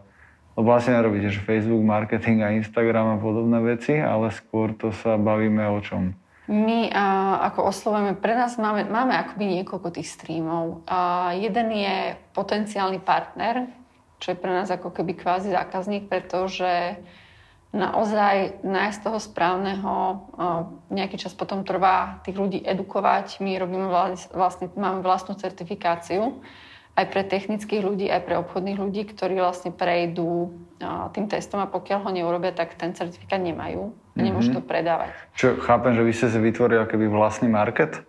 [0.56, 5.20] lebo vlastne nerobíte, že Facebook, marketing a Instagram a podobné veci, ale skôr to sa
[5.20, 6.16] bavíme o čom?
[6.48, 10.88] My uh, ako oslovujeme, pre nás máme, máme akoby niekoľko tých streamov.
[10.88, 13.68] Uh, jeden je potenciálny partner,
[14.24, 17.04] čo je pre nás ako keby kvázi zákazník, pretože
[17.74, 19.94] naozaj nájsť toho správneho,
[20.94, 23.42] nejaký čas potom trvá tých ľudí edukovať.
[23.42, 23.90] My robíme
[24.30, 26.38] vlastne, máme vlastnú certifikáciu
[26.94, 30.54] aj pre technických ľudí, aj pre obchodných ľudí, ktorí vlastne prejdú
[31.18, 34.62] tým testom a pokiaľ ho neurobia, tak ten certifikát nemajú a nemôžu mm-hmm.
[34.62, 35.10] to predávať.
[35.34, 38.06] Čo chápem, že vy ste si vytvorili keby vlastný market?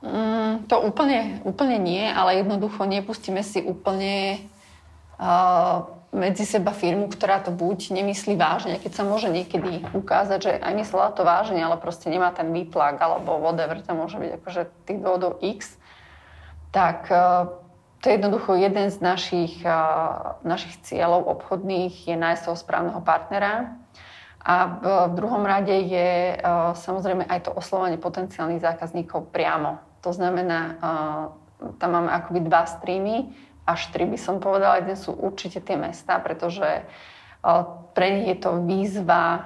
[0.00, 4.40] Mm, to úplne, úplne nie, ale jednoducho nepustíme si úplne
[5.20, 10.52] uh, medzi seba firmu, ktorá to buď nemyslí vážne, keď sa môže niekedy ukázať, že
[10.60, 14.62] aj myslela to vážne, ale proste nemá ten výtlak alebo whatever, to môže byť akože
[14.84, 15.80] tých dôvodov X,
[16.68, 17.48] tak uh,
[18.04, 23.80] to je jednoducho jeden z našich, uh, našich cieľov obchodných, je nájsť toho správneho partnera.
[24.42, 24.86] A v,
[25.16, 29.80] druhom rade je uh, samozrejme aj to oslovanie potenciálnych zákazníkov priamo.
[30.02, 30.82] To znamená,
[31.78, 33.30] tam máme akoby dva streamy,
[33.66, 34.82] až tri by som povedala.
[34.82, 39.42] Jeden sú určite tie mesta, pretože uh, pre nich je to výzva, uh,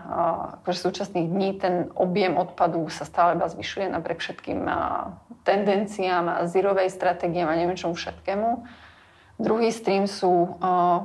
[0.62, 5.14] akože súčasných dní ten objem odpadu sa stále iba zvyšuje napriek všetkým uh,
[5.46, 8.66] tendenciám a zírovej stratégiám a neviem čomu všetkému.
[9.36, 10.56] Druhý stream sú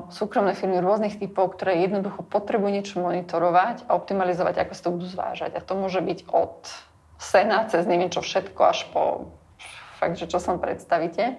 [0.07, 5.07] súkromné firmy rôznych typov, ktoré jednoducho potrebujú niečo monitorovať a optimalizovať, ako sa to budú
[5.11, 5.51] zvážať.
[5.51, 6.63] A to môže byť od
[7.19, 9.29] sena cez neviem čo všetko až po
[10.01, 11.37] fakt, že čo sa predstavíte.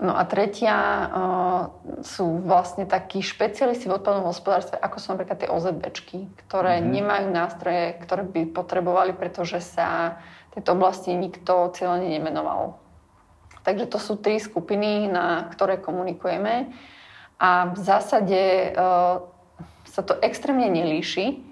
[0.00, 1.60] No a tretia uh,
[2.00, 6.92] sú vlastne takí špecialisti v odpadnom hospodárstve, ako sú napríklad tie OZBčky, ktoré mm-hmm.
[6.96, 10.16] nemajú nástroje, ktoré by potrebovali, pretože sa
[10.56, 12.80] tejto oblasti nikto cieľene nemenoval.
[13.60, 16.72] Takže to sú tri skupiny, na ktoré komunikujeme.
[17.36, 19.20] A v zásade uh,
[19.84, 21.44] sa to extrémne nelíši.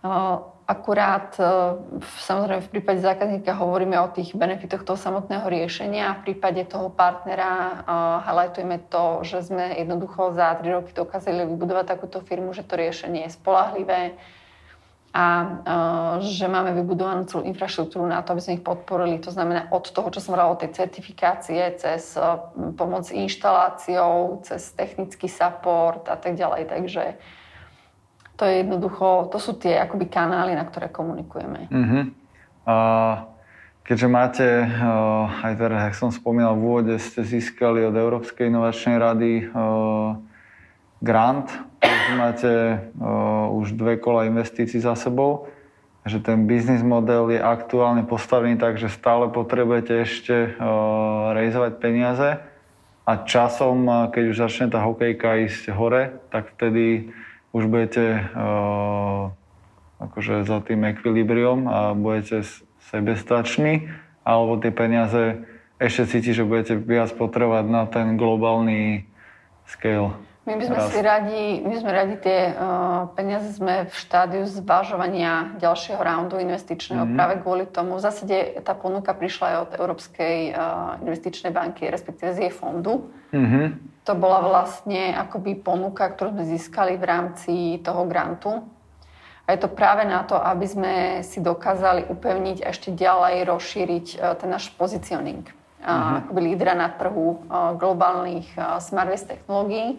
[0.00, 1.76] Uh, akurát uh,
[2.24, 6.88] samozrejme v prípade zákazníka hovoríme o tých benefitoch toho samotného riešenia a v prípade toho
[6.88, 7.72] partnera uh,
[8.24, 13.28] highlightujeme to, že sme jednoducho za 3 roky dokázali vybudovať takúto firmu, že to riešenie
[13.28, 14.16] je spolahlivé,
[15.12, 19.20] a uh, že máme vybudovanú celú infraštruktúru na to, aby sme ich podporili.
[19.20, 22.16] To znamená od toho, čo som hovorila o tej certifikácie, cez
[22.80, 26.64] pomoc inštaláciou, cez technický support a tak ďalej.
[26.64, 27.20] Takže
[28.36, 31.68] to je jednoducho, to sú tie akoby kanály, na ktoré komunikujeme.
[31.68, 32.02] Uh-huh.
[32.62, 33.14] Uh,
[33.84, 38.96] keďže máte, uh, aj teraz, jak som spomínal v úvode, ste získali od Európskej inovačnej
[38.98, 40.16] rady uh,
[41.02, 41.50] grant
[42.14, 45.50] máte uh, už dve kola investícií za sebou,
[46.02, 50.58] že ten biznis model je aktuálne postavený tak, že stále potrebujete ešte
[51.30, 52.42] rejzovať peniaze
[53.06, 57.14] a časom, keď už začne tá hokejka ísť hore, tak vtedy
[57.52, 59.32] už budete uh,
[60.00, 62.42] akože za tým ekvilibrium a budete
[62.90, 63.92] sebestační,
[64.26, 65.44] alebo tie peniaze
[65.78, 69.06] ešte cíti, že budete viac potrebovať na ten globálny
[69.66, 70.14] scale.
[70.42, 70.90] My by sme rast.
[70.90, 77.06] si radi, my sme radi tie uh, peniaze sme v štádiu zvážovania ďalšieho raundu investičného
[77.06, 77.14] mm-hmm.
[77.14, 77.94] práve kvôli tomu.
[77.94, 83.06] V zásade tá ponuka prišla aj od Európskej uh, investičnej banky, respektíve z jej fondu.
[83.30, 83.66] Mm-hmm.
[84.02, 88.66] To bola vlastne akoby ponuka, ktorú sme získali v rámci toho grantu.
[89.46, 94.06] A je to práve na to, aby sme si dokázali upevniť a ešte ďalej rozšíriť
[94.18, 95.46] uh, ten náš pozicioning.
[95.82, 96.30] Mm-hmm.
[96.30, 97.42] akoby lídra na trhu
[97.74, 99.98] globálnych smart technológií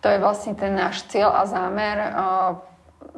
[0.00, 1.96] to je vlastne ten náš cieľ a zámer.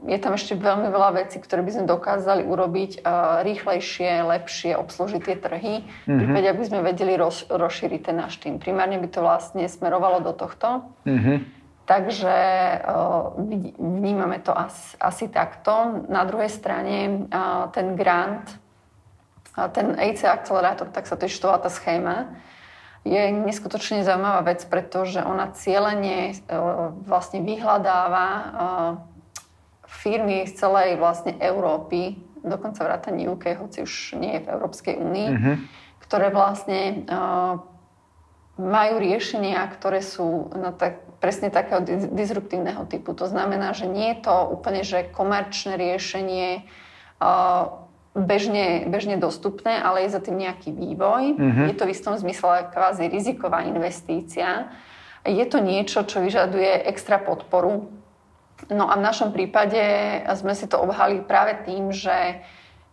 [0.02, 3.06] Je tam ešte veľmi veľa vecí, ktoré by sme dokázali urobiť
[3.46, 5.74] rýchlejšie, lepšie, obslužiť tie trhy.
[5.86, 6.18] Mm-hmm.
[6.18, 8.58] Prípade, aby sme vedeli roz, rozšíriť ten náš tým.
[8.58, 10.90] Primárne by to vlastne smerovalo do tohto.
[11.06, 11.38] Mm-hmm.
[11.82, 12.34] Takže
[13.78, 16.06] vnímame to asi, asi takto.
[16.10, 17.26] Na druhej strane
[17.74, 18.58] ten grant,
[19.74, 22.38] ten AC akcelerátor, tak sa to tá schéma,
[23.02, 26.34] je neskutočne zaujímavá vec, pretože ona cieľene e,
[27.02, 28.44] vlastne vyhľadáva e,
[29.90, 35.28] firmy z celej vlastne Európy, dokonca vrátane UK, hoci už nie je v Európskej únii,
[35.34, 35.56] mm-hmm.
[36.06, 37.18] ktoré vlastne e,
[38.62, 41.82] majú riešenia, ktoré sú no, tak, presne takého
[42.14, 43.18] disruptívneho typu.
[43.18, 46.66] To znamená, že nie je to úplne že komerčné riešenie,
[48.12, 51.36] bežne, bežne dostupné, ale je za tým nejaký vývoj.
[51.36, 51.66] Mm-hmm.
[51.72, 54.68] Je to v istom zmysle kvázi riziková investícia.
[55.24, 57.88] Je to niečo, čo vyžaduje extra podporu.
[58.70, 59.80] No a v našom prípade
[60.38, 62.44] sme si to obhali práve tým, že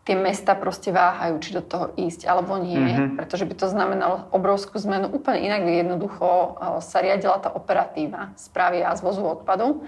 [0.07, 3.20] tie mesta proste váhajú, či do toho ísť alebo nie, mm-hmm.
[3.20, 5.05] pretože by to znamenalo obrovskú zmenu.
[5.13, 6.47] Úplne inak by jednoducho eh,
[6.82, 9.86] sa riadila tá operatíva správy a zvozu odpadu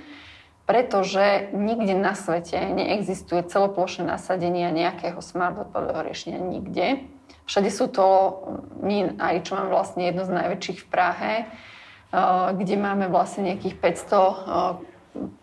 [0.71, 7.03] pretože nikde na svete neexistuje celoplošné nasadenie nejakého smart odpadového riešenia nikde.
[7.43, 8.07] Všade sú to,
[8.79, 13.75] my aj čo máme vlastne jedno z najväčších v Prahe, eh, kde máme vlastne nejakých
[13.83, 14.31] 500 eh,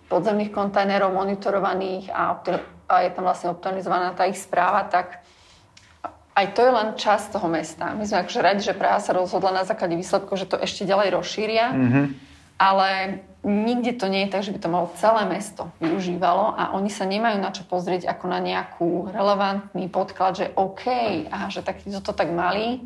[0.08, 2.40] podzemných kontajnerov monitorovaných a,
[3.04, 5.20] je tam vlastne optimalizovaná tá ich správa, tak
[6.32, 7.92] aj to je len časť toho mesta.
[7.92, 11.12] My sme akože radi, že Praha sa rozhodla na základe výsledkov, že to ešte ďalej
[11.12, 12.06] rozšíria, mm-hmm.
[12.56, 16.92] ale nikde to nie je tak, že by to malo celé mesto využívalo a oni
[16.92, 20.84] sa nemajú na čo pozrieť ako na nejakú relevantný podklad, že OK,
[21.32, 22.84] a že tak to tak mali,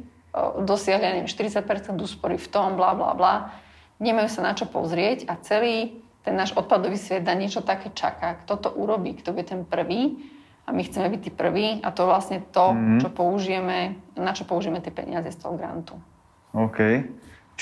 [0.62, 3.34] dosiahli, neviem, 40% úspory v tom, bla, bla, bla.
[4.00, 8.38] Nemajú sa na čo pozrieť a celý ten náš odpadový svet na niečo také čaká.
[8.46, 10.22] Kto to urobí, kto bude ten prvý
[10.62, 13.00] a my chceme byť tí prví a to vlastne to, mm-hmm.
[13.02, 15.98] čo použijeme, na čo použijeme tie peniaze z toho grantu.
[16.54, 16.78] OK.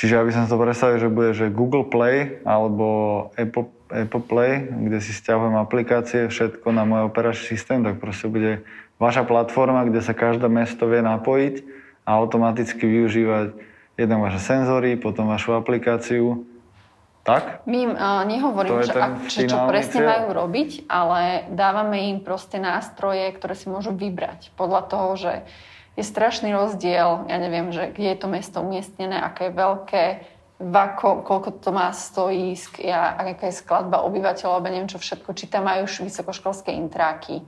[0.00, 5.02] Čiže aby som to predstavil, že bude že Google Play alebo Apple Apple Play, kde
[5.02, 8.64] si stiahujem aplikácie, všetko na môj operačný systém, tak proste bude
[9.02, 11.54] vaša platforma, kde sa každé mesto vie napojiť
[12.06, 13.52] a automaticky využívať
[13.98, 16.46] jeden vaše senzory, potom vašu aplikáciu.
[17.20, 17.68] Tak?
[17.68, 20.08] My im uh, nehovoríme, že, ak, že čo presne cieľ.
[20.08, 25.32] majú robiť, ale dávame im proste nástroje, ktoré si môžu vybrať podľa toho, že
[25.98, 30.04] je strašný rozdiel, ja neviem, že kde je to mesto umiestnené, aké je veľké,
[30.60, 35.48] vako, koľko to má stojísk, ja, aká je skladba obyvateľov, alebo neviem čo všetko, či
[35.48, 37.40] tam majú už vysokoškolské intráky.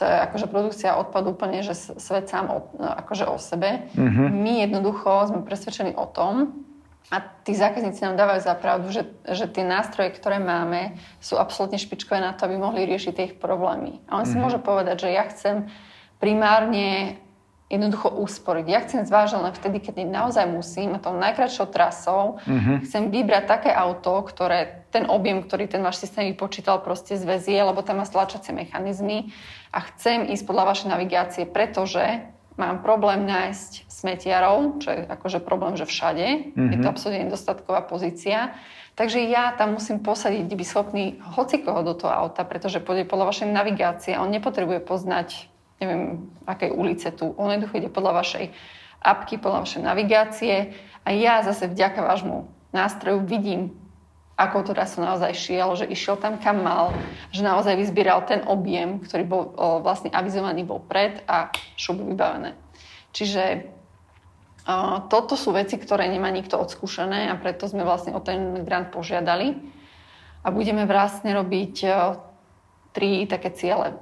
[0.00, 3.90] To je akože produkcia odpadu úplne, že svet sám o, no, akože o sebe.
[3.98, 4.28] Mm-hmm.
[4.30, 6.64] My jednoducho sme presvedčení o tom,
[7.08, 11.80] a tí zákazníci nám dávajú za pravdu, že, že tie nástroje, ktoré máme, sú absolútne
[11.80, 14.04] špičkové na to, aby mohli riešiť tie ich problémy.
[14.12, 14.28] A on mm-hmm.
[14.28, 14.42] si mhm.
[14.44, 15.72] môže povedať, že ja chcem
[16.20, 17.16] primárne
[17.68, 18.64] jednoducho usporiť.
[18.64, 22.88] Ja chcem zvážiť len vtedy, keď naozaj musím a tou najkračšou trasou mm-hmm.
[22.88, 27.84] chcem vybrať také auto, ktoré ten objem, ktorý ten váš systém vypočítal, proste zväzie, lebo
[27.84, 29.36] tam má stlačacie mechanizmy
[29.68, 32.24] a chcem ísť podľa vašej navigácie, pretože
[32.56, 36.56] mám problém nájsť smetiarov, čo je akože problém, že všade.
[36.56, 36.70] Mm-hmm.
[36.72, 36.92] Je to mhm.
[36.92, 38.56] absolútne nedostatková pozícia.
[38.98, 43.46] Takže ja tam musím posadiť, byť schopný hocikoho do toho auta, pretože pôjde podľa vašej
[43.46, 44.18] navigácie.
[44.18, 45.46] On nepotrebuje poznať
[45.78, 47.34] neviem, akej ulice tu.
[47.38, 48.50] On jednoducho ide podľa vašej
[49.02, 50.54] apky, podľa vašej navigácie
[51.06, 53.74] a ja zase vďaka vášmu nástroju vidím,
[54.38, 56.94] ako to som naozaj šiel, že išiel tam, kam mal,
[57.34, 62.54] že naozaj vyzbieral ten objem, ktorý bol o, vlastne avizovaný vopred a šup vybavené.
[63.10, 63.66] Čiže
[64.62, 68.94] o, toto sú veci, ktoré nemá nikto odskúšané a preto sme vlastne o ten grant
[68.94, 69.58] požiadali.
[70.46, 71.74] A budeme vlastne robiť
[72.98, 73.94] tri také ciele.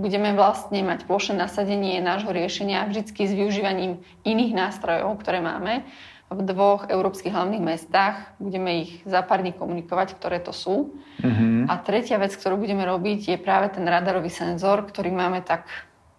[0.00, 5.84] Budeme vlastne mať plošné nasadenie nášho riešenia vždy s využívaním iných nástrojov, ktoré máme
[6.32, 8.32] v dvoch európskych hlavných mestách.
[8.40, 10.96] Budeme ich za pár dní komunikovať, ktoré to sú.
[11.20, 11.68] Mm-hmm.
[11.68, 15.68] A tretia vec, ktorú budeme robiť, je práve ten radarový senzor, ktorý máme tak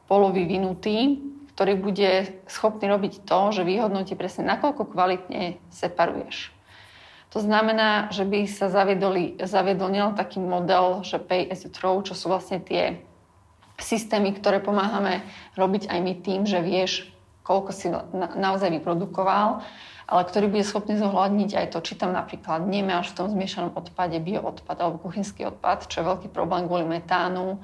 [0.05, 1.25] polovyvinutý,
[1.57, 6.54] ktorý bude schopný robiť to, že vyhodnotí presne, nakoľko kvalitne separuješ.
[7.35, 11.99] To znamená, že by sa zaviedol, zaviedol nielen taký model, že pay as you throw,
[11.99, 13.03] čo sú vlastne tie
[13.75, 15.19] systémy, ktoré pomáhame
[15.59, 17.11] robiť aj my tým, že vieš,
[17.43, 18.07] koľko si na,
[18.39, 19.67] naozaj vyprodukoval,
[20.07, 24.15] ale ktorý bude schopný zohľadniť aj to, či tam napríklad nemáš v tom zmiešanom odpade
[24.23, 27.59] bioodpad alebo kuchynský odpad, čo je veľký problém kvôli metánu.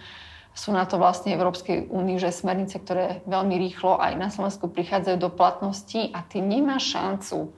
[0.52, 5.16] Sú na to vlastne Európskej únii že smernice, ktoré veľmi rýchlo aj na Slovensku prichádzajú
[5.16, 7.56] do platnosti a ty nemáš šancu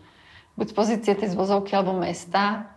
[0.57, 2.73] buď z pozície tej zvozovky alebo mesta,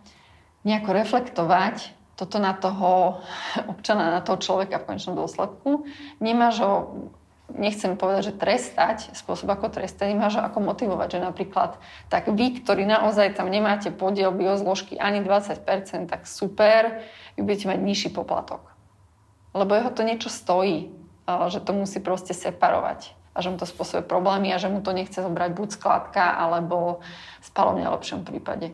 [0.65, 3.21] nejako reflektovať toto na toho
[3.73, 5.85] občana, na toho človeka v konečnom dôsledku.
[6.17, 6.73] Nemáš ho,
[7.53, 11.77] nechcem povedať, že trestať, spôsob ako trestať, nemáš ho ako motivovať, že napríklad
[12.09, 17.05] tak vy, ktorí naozaj tam nemáte podiel biozložky ani 20%, tak super,
[17.37, 18.73] vy budete mať nižší poplatok.
[19.53, 20.91] Lebo jeho to niečo stojí,
[21.27, 24.89] že to musí proste separovať a že mu to spôsobuje problémy a že mu to
[24.89, 27.05] nechce zobrať buď skladka alebo
[27.45, 28.73] spalovňa v lepšom prípade.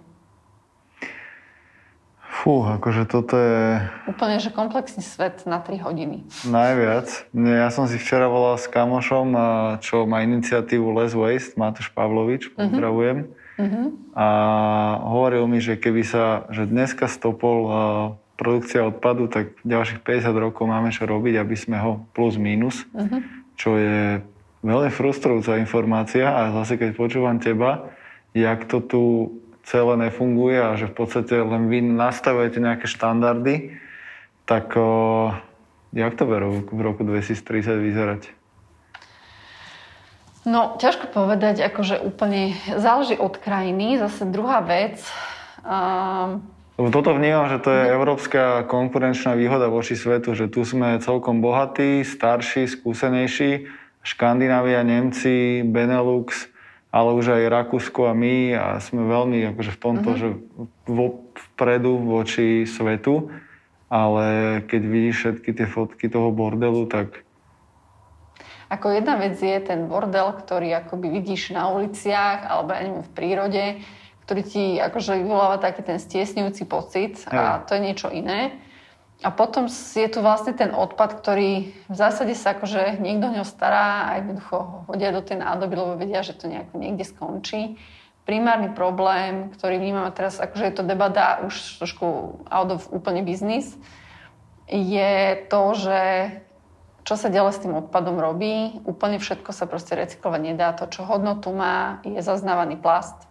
[2.34, 3.78] Fú, akože toto je...
[4.10, 6.26] Úplne, že komplexný svet na 3 hodiny.
[6.50, 7.30] Najviac.
[7.32, 9.38] Ja som si včera volal s kamošom,
[9.86, 12.56] čo má iniciatívu Less Waste, Matúš Pavlovič, mhm.
[12.58, 13.18] pozdravujem.
[13.54, 13.94] Uh-huh.
[14.18, 14.28] A
[15.14, 17.70] hovoril mi, že keby sa, že dneska stopol
[18.34, 23.22] produkcia odpadu, tak ďalších 50 rokov máme čo robiť, aby sme ho plus minus, uh-huh.
[23.54, 24.26] čo je
[24.64, 27.92] veľmi frustrujúca informácia a zase keď počúvam teba,
[28.32, 29.04] jak to tu
[29.68, 33.76] celé nefunguje a že v podstate len vy nastavujete nejaké štandardy,
[34.48, 35.32] tak o,
[35.92, 38.22] jak to v roku 2030 vyzerať?
[40.44, 43.96] No, ťažko povedať, akože úplne záleží od krajiny.
[43.96, 45.00] Zase druhá vec.
[45.64, 46.44] Um...
[46.76, 47.92] Lebo toto vnímam, že to je mhm.
[47.96, 56.52] európska konkurenčná výhoda voči svetu, že tu sme celkom bohatí, starší, skúsenejší Škandinávia, Nemci, Benelux,
[56.94, 60.22] ale už aj Rakúsko a my a sme veľmi akože v tomto, uh-huh.
[60.22, 60.28] že
[61.56, 63.34] vpredu voči svetu,
[63.88, 67.24] ale keď vidíš všetky tie fotky toho bordelu, tak
[68.74, 73.14] ako jedna vec je ten bordel, ktorý akoby vidíš na uliciach alebo ja neviem, v
[73.14, 73.64] prírode,
[74.26, 78.58] ktorý ti akože vyvoláva taký ten stiesňujúci pocit a to je niečo iné.
[79.24, 84.12] A potom je tu vlastne ten odpad, ktorý v zásade sa akože niekto ňo stará
[84.12, 87.80] a jednoducho hodia do tej nádoby, lebo vedia, že to nejako niekde skončí.
[88.28, 93.80] Primárny problém, ktorý vnímame teraz, akože je to debata už trošku out of úplne biznis,
[94.68, 96.02] je to, že
[97.04, 98.80] čo sa ďalej s tým odpadom robí.
[98.88, 100.72] Úplne všetko sa proste recyklovať nedá.
[100.72, 103.28] To, čo hodnotu má, je zaznávaný plast.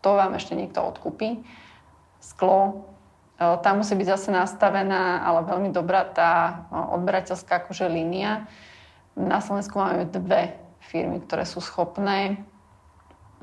[0.00, 1.44] To vám ešte niekto odkúpi.
[2.24, 2.88] Sklo,
[3.36, 8.48] Tam musí byť zase nastavená, ale veľmi dobrá tá odberateľská akože línia.
[9.12, 12.40] Na Slovensku máme dve firmy, ktoré sú schopné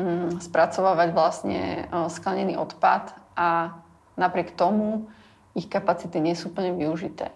[0.02, 3.78] mm, spracovávať vlastne sklenený odpad a
[4.18, 5.06] napriek tomu
[5.54, 7.30] ich kapacity nie sú úplne využité.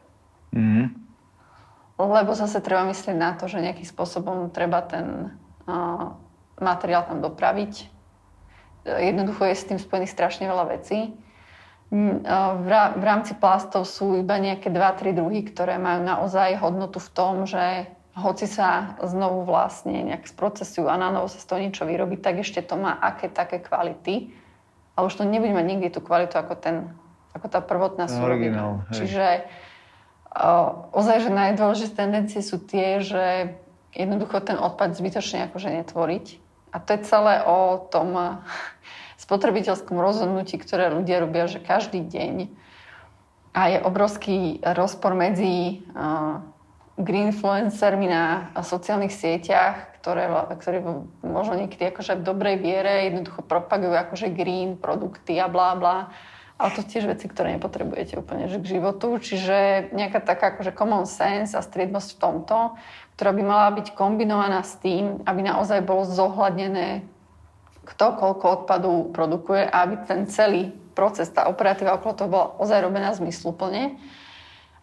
[0.50, 0.98] Mm.
[1.98, 5.38] Lebo zase treba myslieť na to, že nejakým spôsobom treba ten
[5.70, 6.14] uh,
[6.58, 7.90] materiál tam dopraviť.
[8.86, 11.14] Jednoducho je s tým spojených strašne veľa vecí
[11.88, 17.88] v rámci plastov sú iba nejaké 2-3 druhy, ktoré majú naozaj hodnotu v tom, že
[18.18, 22.42] hoci sa znovu vlastne nejak sprocesujú a na novo sa z toho niečo vyrobí, tak
[22.42, 24.34] ešte to má aké také kvality.
[24.98, 26.90] Ale už to nebude mať nikdy tú kvalitu ako, ten,
[27.38, 28.82] ako tá prvotná surovina.
[28.90, 29.46] Čiže
[30.34, 33.54] uh, ozaj, že najdôležité tendencie sú tie, že
[33.94, 36.26] jednoducho ten odpad zbytočne akože netvoriť.
[36.74, 38.42] A to je celé o tom
[39.28, 42.48] spotrebiteľskom rozhodnutí, ktoré ľudia robia, že každý deň.
[43.52, 46.40] A je obrovský rozpor medzi uh,
[46.96, 50.80] greenfluencermi na sociálnych sieťach, ktoré, ktoré
[51.28, 55.98] možno niekedy akože v dobrej viere jednoducho propagujú akože green produkty a blá blá.
[56.58, 59.20] Ale to tiež veci, ktoré nepotrebujete úplne že k životu.
[59.20, 62.58] Čiže nejaká taká akože common sense a striednosť v tomto,
[63.14, 67.06] ktorá by mala byť kombinovaná s tým, aby naozaj bolo zohľadnené
[67.88, 73.14] kto koľko odpadu produkuje aby ten celý proces, tá operatíva okolo toho bola ozaj robená
[73.14, 73.96] zmysluplne,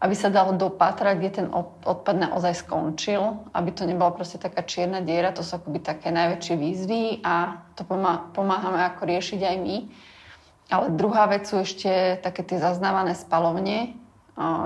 [0.05, 5.01] aby sa dalo dopatrať, kde ten odpad naozaj skončil, aby to nebola proste taká čierna
[5.01, 7.83] diera, to sú akoby také najväčšie výzvy a to
[8.37, 9.77] pomáhame ako riešiť aj my.
[10.73, 13.97] Ale druhá vec sú ešte také tie zaznávané spalovne.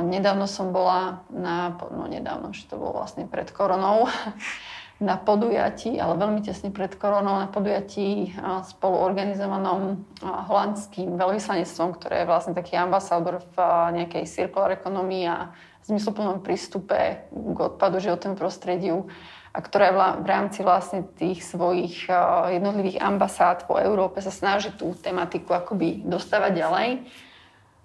[0.07, 4.07] Nedávno som bola na, no nedávno, že to bolo vlastne pred koronou,
[4.99, 8.35] na podujatí, ale veľmi tesne pred koronou, na podujatí
[8.67, 13.57] spolu organizovanom holandským veľvyslanectvom, ktoré je vlastne taký ambasádor v
[13.95, 15.55] nejakej circular economy a
[15.87, 19.07] zmysluplnom prístupe k odpadu životnému prostrediu
[19.55, 22.11] a ktoré v rámci vlastne tých svojich
[22.53, 26.89] jednotlivých ambasád po Európe sa snaží tú tematiku akoby dostávať ďalej.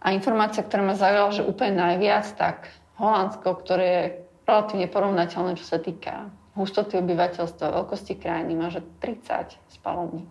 [0.04, 2.68] A informácia, ktorá ma zaujala, že úplne najviac, tak
[3.00, 4.04] Holandsko, ktoré je
[4.44, 10.30] relatívne porovnateľné, čo sa týka hustoty obyvateľstva, veľkosti krajiny má, že 30 spalovní.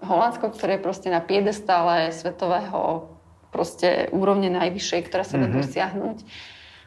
[0.00, 3.12] Holandsko, ktoré je proste na piedestále svetového
[3.52, 5.60] proste úrovne najvyššej, ktorá sa dá mm-hmm.
[5.60, 6.18] dosiahnuť,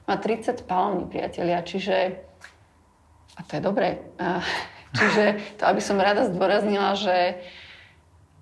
[0.10, 1.62] má 30 spalovní, priatelia.
[1.62, 2.18] Čiže,
[3.38, 4.02] a to je dobré,
[4.98, 5.24] čiže
[5.62, 7.46] to, aby som rada zdôraznila, že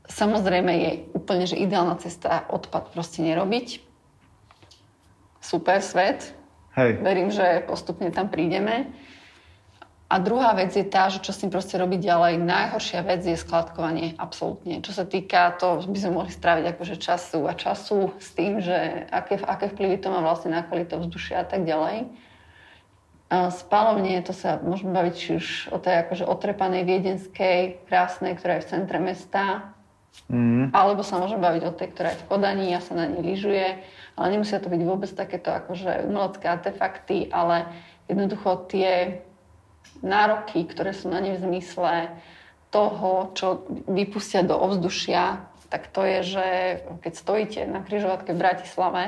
[0.07, 3.83] samozrejme je úplne, že ideálna cesta odpad proste nerobiť.
[5.43, 6.31] Super svet.
[6.79, 7.03] Hej.
[7.03, 8.87] Verím, že postupne tam prídeme.
[10.11, 12.43] A druhá vec je tá, že čo s tým proste robiť ďalej.
[12.43, 14.83] Najhoršia vec je skladkovanie, absolútne.
[14.83, 19.07] Čo sa týka, to by sme mohli spraviť akože času a času s tým, že
[19.07, 22.11] aké, aké vplyvy to má vlastne na kvalitu vzdušia a tak ďalej.
[23.31, 28.67] Spalovne, to sa môžeme baviť či už o tej akože otrepanej viedenskej, krásnej, ktorá je
[28.67, 29.71] v centre mesta,
[30.27, 30.75] mm.
[30.75, 33.79] alebo sa môžeme baviť o tej, ktorá je v Kodani a sa na nej lyžuje,
[34.19, 37.71] ale nemusia to byť vôbec takéto akože umelecké artefakty, ale
[38.11, 39.23] jednoducho tie
[40.01, 42.13] nároky, ktoré sú na ne v zmysle
[42.73, 46.45] toho, čo vypustia do ovzdušia, tak to je, že
[46.99, 49.03] keď stojíte na križovatke v Bratislave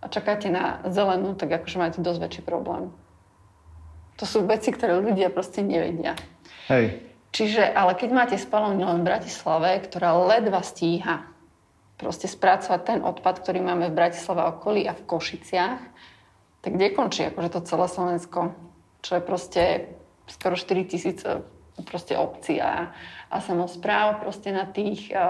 [0.00, 2.92] a čakáte na zelenú, tak akože máte dosť väčší problém.
[4.20, 6.16] To sú veci, ktoré ľudia proste nevedia.
[6.68, 7.00] Hej.
[7.36, 11.28] Čiže, ale keď máte spalovňu len v Bratislave, ktorá ledva stíha
[12.00, 15.80] proste spracovať ten odpad, ktorý máme v Bratislave okolí a v Košiciach,
[16.64, 18.56] tak kde končí akože to celé Slovensko?
[19.04, 19.62] Čo je proste
[20.26, 21.42] skoro 4 tisíc e,
[21.82, 22.92] proste obcí a,
[23.30, 25.26] a samozpráv proste na tých, e,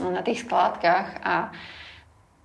[0.00, 1.52] na tých skládkach a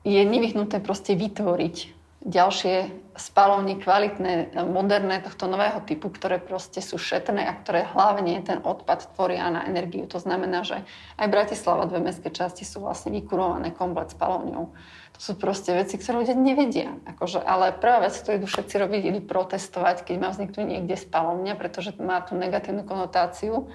[0.04, 7.48] je nevyhnuté proste vytvoriť ďalšie spalovne kvalitné, moderné tohto nového typu, ktoré proste sú šetrné
[7.48, 10.04] a ktoré hlavne ten odpad tvoria na energiu.
[10.12, 10.84] To znamená, že
[11.16, 14.76] aj Bratislava, dve mestské časti sú vlastne vykurované komplet spalovňou
[15.20, 16.96] sú proste veci, ktoré ľudia nevedia.
[17.04, 21.60] Akože, ale prvá vec, ktorú idú všetci robiť, idú protestovať, keď má vzniknúť niekde spalovňa,
[21.60, 23.68] pretože má tú negatívnu konotáciu.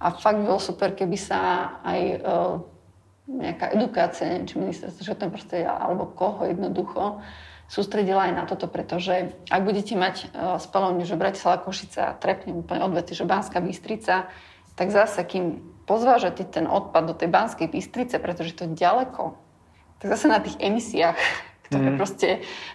[0.00, 1.38] A fakt bolo super, keby sa
[1.84, 2.56] aj uh,
[3.28, 7.20] nejaká edukácia, neviem, či ministerstvo životného prostredia, alebo koho jednoducho,
[7.68, 10.28] sústredila aj na toto, pretože ak budete mať
[10.60, 14.28] spalovňu, že Bratislava Košica, trepnem úplne odvety, že Banská Bystrica,
[14.76, 19.36] tak zase, kým pozvážate ten odpad do tej Banskej Bystrice, pretože to je ďaleko,
[20.00, 21.18] tak zase na tých emisiách,
[21.70, 21.96] ktoré mm.
[21.96, 22.28] proste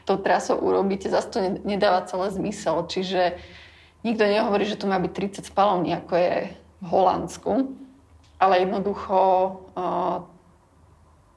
[0.07, 2.87] tou trasou urobíte, zase to nedáva celé zmysel.
[2.87, 3.37] Čiže
[4.07, 6.33] nikto nehovorí, že tu má byť 30 spalovní, ako je
[6.81, 7.53] v Holandsku,
[8.37, 9.17] ale jednoducho
[9.75, 10.23] uh,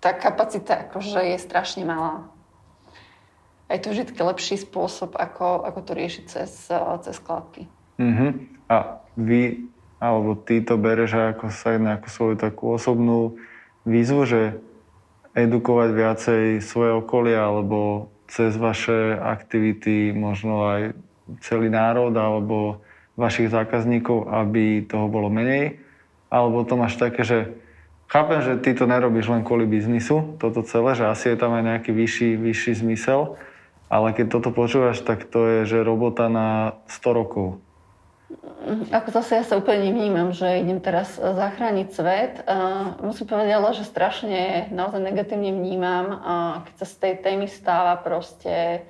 [0.01, 2.30] tá kapacita akože je strašne malá.
[3.71, 6.51] A je to vždy lepší spôsob, ako, ako to riešiť cez,
[7.07, 7.71] cez skladky.
[8.03, 8.35] Uh-huh.
[8.67, 9.71] A vy,
[10.03, 13.39] alebo ty to bereš ako sa ako svoju takú osobnú
[13.87, 14.43] výzvu, že
[15.39, 20.83] edukovať viacej svoje okolie, alebo cez vaše aktivity možno aj
[21.39, 22.83] celý národ, alebo
[23.15, 25.79] vašich zákazníkov, aby toho bolo menej?
[26.27, 27.55] Alebo to máš také, že
[28.11, 31.63] chápem, že ty to nerobíš len kvôli biznisu, toto celé, že asi je tam aj
[31.63, 33.39] nejaký vyšší, vyšší zmysel,
[33.91, 37.59] ale keď toto počúvaš, tak to je, že robota na 100 rokov.
[38.95, 42.35] Ako zase ja sa úplne nevnímam, že idem teraz zachrániť svet.
[42.47, 47.47] Uh, musím povedať ale, že strašne naozaj negatívne vnímam, uh, keď sa z tej témy
[47.51, 48.87] stáva proste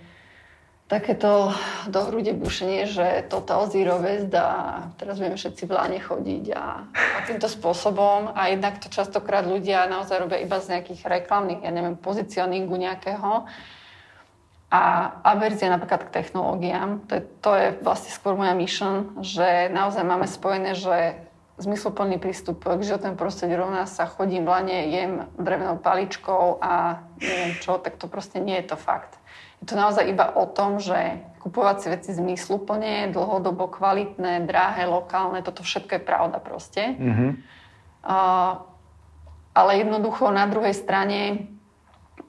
[0.91, 1.55] takéto
[1.87, 3.31] do hrude bušenie, že
[3.71, 8.35] zero waste a teraz vieme všetci v láne chodiť a, a týmto spôsobom.
[8.35, 13.47] A jednak to častokrát ľudia naozaj robia iba z nejakých reklamných, ja neviem, pozicioningu nejakého
[14.71, 14.83] a
[15.27, 20.31] averzia napríklad k technológiám, to je, to je vlastne skôr moja mission, že naozaj máme
[20.31, 21.19] spojené, že
[21.59, 27.59] zmysluplný prístup k životnému prostrediu rovná sa chodím v lane, jem drevenou paličkou a neviem
[27.61, 29.19] čo, tak to proste nie je to fakt.
[29.61, 35.45] Je to naozaj iba o tom, že kupovať si veci zmysluplne, dlhodobo kvalitné, drahé, lokálne,
[35.45, 36.97] toto všetko je pravda proste.
[36.97, 37.31] Mm-hmm.
[38.01, 38.65] Uh,
[39.53, 41.51] ale jednoducho na druhej strane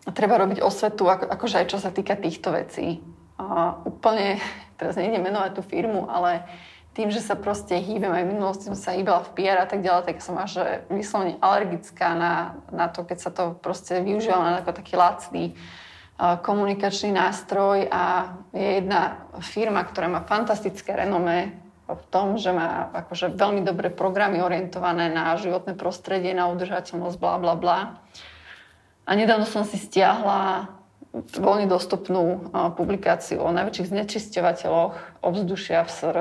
[0.09, 3.05] treba robiť osvetu, ako, akože aj čo sa týka týchto vecí.
[3.37, 4.41] A úplne,
[4.81, 6.45] teraz nejdem menovať tú firmu, ale
[6.91, 9.79] tým, že sa proste hýbem, aj v minulosti som sa hýbala v PR a tak
[9.79, 12.33] ďalej, tak som až vyslovene alergická na,
[12.67, 15.55] na to, keď sa to proste využíva ako taký lacný
[16.21, 21.57] komunikačný nástroj a je jedna firma, ktorá má fantastické renome
[21.89, 27.35] v tom, že má akože veľmi dobré programy orientované na životné prostredie, na udržateľnosť, bla
[27.41, 27.79] bla bla.
[29.05, 30.69] A nedávno som si stiahla
[31.11, 36.17] voľne dostupnú publikáciu o najväčších znečisťovateľoch ovzdušia v SR,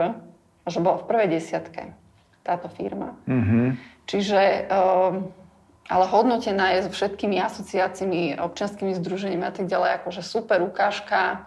[0.66, 1.95] že bola v prvej desiatke
[2.43, 3.14] táto firma.
[3.31, 3.66] Mm-hmm.
[4.11, 5.31] Čiže, um,
[5.87, 11.47] ale hodnotená je so všetkými asociáciami, občianskými združeniami a tak ďalej, akože super ukážka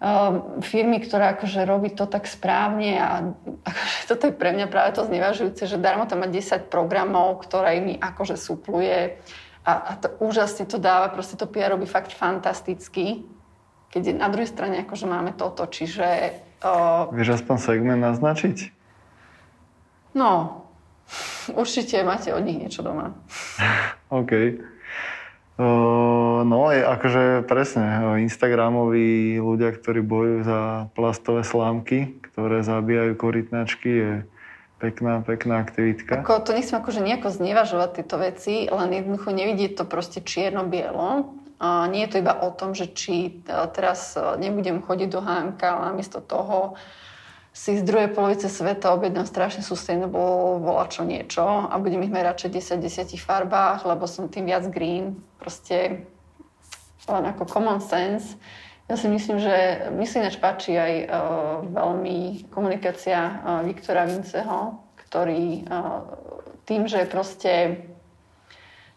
[0.00, 3.36] um, firmy, ktorá akože robí to tak správne a
[3.68, 7.76] akože toto je pre mňa práve to znevažujúce, že darmo tam má 10 programov, ktoré
[7.84, 9.20] mi akože supluje
[9.62, 13.22] a, a to, úžasne to dáva, proste to PR robí fakt fantasticky,
[13.94, 16.34] keď na druhej strane akože máme toto, čiže...
[16.66, 17.08] O...
[17.14, 18.74] Vieš aspoň segment naznačiť?
[20.18, 20.64] No,
[21.60, 23.14] určite máte od nich niečo doma.
[24.10, 24.32] OK.
[26.42, 30.60] No, je akože presne, Instagramoví ľudia, ktorí bojujú za
[30.96, 34.12] plastové slámky, ktoré zabíjajú korytnačky, je
[34.82, 36.26] Pekná, pekná aktivitka.
[36.26, 41.38] Ako, to nechcem akože nejako znevažovať tieto veci, len jednoducho nevidieť to proste čierno-bielo.
[41.62, 45.22] A nie je to iba o tom, že či e, teraz e, nebudem chodiť do
[45.22, 46.74] HMK, ale namiesto toho
[47.54, 52.82] si z druhej polovice sveta objednám strašne sustainable volačo niečo a budem ich merať 60
[52.82, 55.22] 10 farbách, lebo som tým viac green.
[55.38, 56.02] Proste
[57.06, 58.34] len ako common sense
[58.92, 61.08] ja si myslím, že mi si ináč páči aj uh,
[61.64, 66.04] veľmi komunikácia uh, Viktora Vinceho, ktorý uh,
[66.68, 67.52] tým, že je proste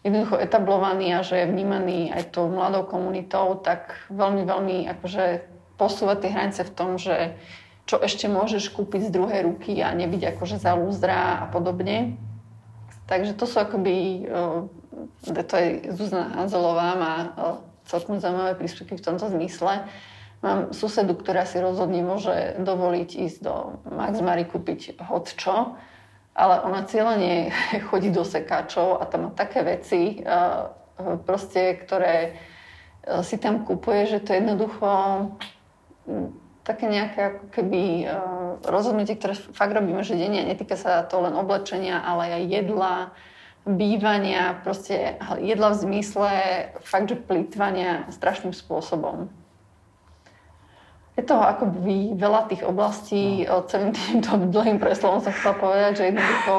[0.04, 5.48] jednoducho etablovaný a že je vnímaný aj tou mladou komunitou, tak veľmi, veľmi akože
[5.80, 7.40] posúva tie hranice v tom, že
[7.88, 12.20] čo ešte môžeš kúpiť z druhej ruky a nebyť akože za lúzdra a podobne.
[13.08, 14.28] Takže to sú akoby,
[15.24, 17.16] to je Zuzana Hanzelová, má
[17.86, 19.86] celkom zaujímavé príspevky v tomto zmysle.
[20.44, 25.00] Mám susedu, ktorá si rozhodne môže dovoliť ísť do Max Mary kúpiť
[25.38, 25.74] čo,
[26.36, 27.50] ale ona cieľene
[27.90, 30.22] chodí do sekáčov a tam má také veci,
[31.26, 32.38] proste, ktoré
[33.22, 34.90] si tam kupuje, že to je jednoducho
[36.66, 37.82] také nejaké ako keby
[38.66, 42.94] rozhodnutie, ktoré fakt robíme, že denne netýka sa to len oblečenia, ale aj jedla,
[43.66, 46.32] bývania, proste jedla v zmysle
[46.86, 49.28] fakt, že plýtvania strašným spôsobom.
[51.16, 53.64] Je toho akoby veľa tých oblastí, no.
[53.66, 56.56] celým týmto dlhým preslovom som chcela povedať, že jednoducho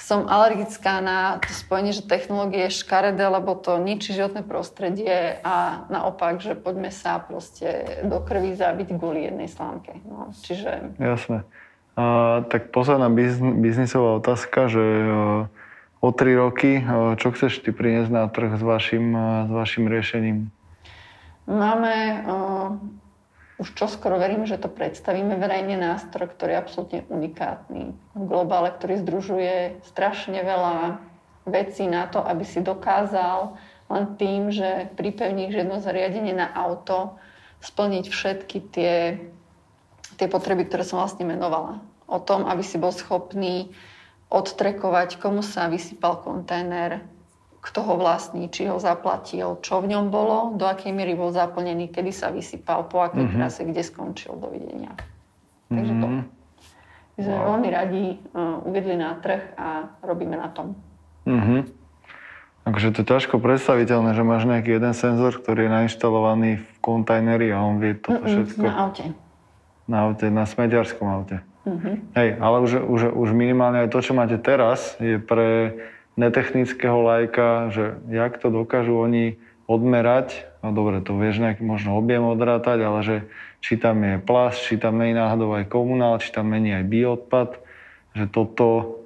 [0.00, 5.84] som alergická na to spojenie, že technológie je škaredé, lebo to ničí životné prostredie a
[5.88, 9.96] naopak, že poďme sa proste do krvi zabiť kvôli jednej slámke.
[10.04, 10.96] No, čiže...
[10.96, 11.44] Jasné.
[11.96, 13.08] A, tak posledná
[13.60, 14.84] biznisová otázka, že
[16.04, 16.84] o tri roky.
[17.16, 19.16] Čo chceš ty priniesť na trh s vašim,
[19.48, 20.52] s vašim riešením?
[21.48, 22.76] Máme, uh,
[23.56, 29.00] už čoskoro verím, že to predstavíme verejne nástroj, ktorý je absolútne unikátny v globále, ktorý
[29.00, 31.00] združuje strašne veľa
[31.48, 33.56] veci na to, aby si dokázal
[33.92, 37.16] len tým, že pripevníš jedno zariadenie na auto,
[37.60, 39.20] splniť všetky tie,
[40.16, 41.80] tie potreby, ktoré som vlastne menovala.
[42.08, 43.72] O tom, aby si bol schopný
[44.28, 47.04] odtrekovať, komu sa vysypal kontajner,
[47.64, 51.88] kto ho vlastní, či ho zaplatil, čo v ňom bolo, do akej miery bol zaplnený,
[51.88, 53.40] kedy sa vysypal, po akej mm-hmm.
[53.40, 54.36] trase, kde skončil.
[54.36, 54.92] Dovidenia.
[55.72, 56.06] Takže to.
[56.06, 56.22] Mhm.
[57.14, 57.46] My sme wow.
[57.54, 58.04] veľmi radi
[58.34, 60.74] uh, uvedli na trh a robíme na tom.
[61.30, 61.60] Mm-hmm.
[62.64, 67.52] Takže to je ťažko predstaviteľné, že máš nejaký jeden senzor, ktorý je nainštalovaný v kontajneri
[67.52, 68.66] a on vie toto všetko.
[68.66, 69.04] Na aute.
[69.84, 71.44] Na aute, na smetiarskom aute.
[71.64, 71.94] Mm-hmm.
[72.12, 75.80] Hej, ale už, už, už minimálne aj to, čo máte teraz, je pre
[76.14, 82.20] netechnického lajka, že jak to dokážu oni odmerať, no dobre, to vieš nejaký možno objem
[82.20, 83.16] odrátať, ale že
[83.64, 87.48] či tam je plast, či tam není náhodou aj komunál, či tam není aj bioodpad,
[88.12, 89.00] že toto...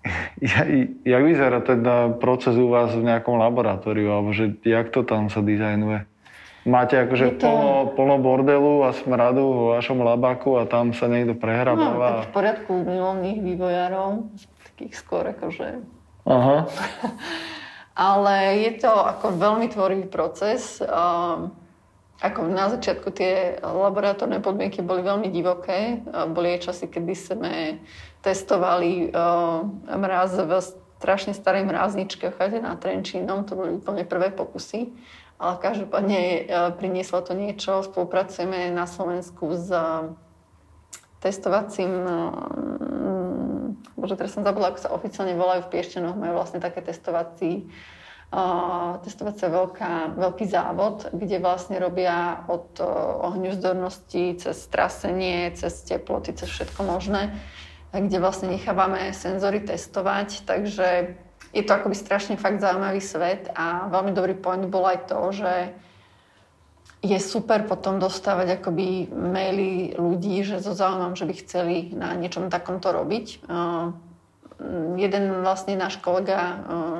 [1.04, 5.44] Jak vyzerá teda proces u vás v nejakom laboratóriu, alebo že jak to tam sa
[5.44, 6.08] dizajnuje?
[6.66, 7.46] Máte akože to...
[7.46, 11.94] plno, plno bordelu a smradu vo vašom labáku a tam sa niekto prehrabáva?
[11.94, 14.30] No, tak v poriadku milovných vývojárov,
[14.74, 15.82] takých skôr akože...
[16.26, 16.66] Aha.
[17.98, 20.78] Ale je to ako veľmi tvorivý proces.
[20.78, 21.50] Um,
[22.18, 26.02] ako na začiatku tie laboratórne podmienky boli veľmi divoké.
[26.30, 27.54] Boli aj časy, kedy sme
[28.22, 29.66] testovali uh,
[29.98, 30.62] mraz v
[30.98, 33.46] strašne starej mrázničke v chate na Trenčínom.
[33.46, 34.90] To boli úplne prvé pokusy.
[35.38, 36.36] Ale každopádne uh,
[36.74, 37.86] prinieslo to niečo.
[37.86, 40.12] Spolupracujeme na Slovensku s uh,
[41.22, 42.06] testovacím
[43.98, 47.68] bože, teraz som zabudla, ako sa oficiálne volajú v Piešťanoch, majú vlastne také testovací
[49.08, 52.76] testovacia veľká, veľký závod, kde vlastne robia od
[53.24, 57.32] ohňuzdornosti cez trasenie, cez teploty, cez všetko možné,
[57.88, 61.16] kde vlastne nechávame senzory testovať, takže
[61.52, 65.52] je to akoby strašne fakt zaujímavý svet a veľmi dobrý point bol aj to, že
[66.98, 72.50] je super potom dostávať akoby maily ľudí, že so zaujímam, že by chceli na niečom
[72.50, 73.46] takomto robiť
[74.98, 76.56] jeden vlastne náš kolega uh,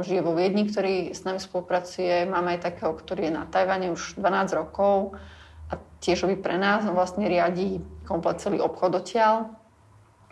[0.06, 2.22] žije vo Viedni, ktorý s nami spolupracuje.
[2.30, 5.18] Máme aj takého, ktorý je na Tajvane už 12 rokov
[5.66, 6.86] a tiež robí pre nás.
[6.86, 9.57] Vlastne riadí komplet celý obchod odtiaľ.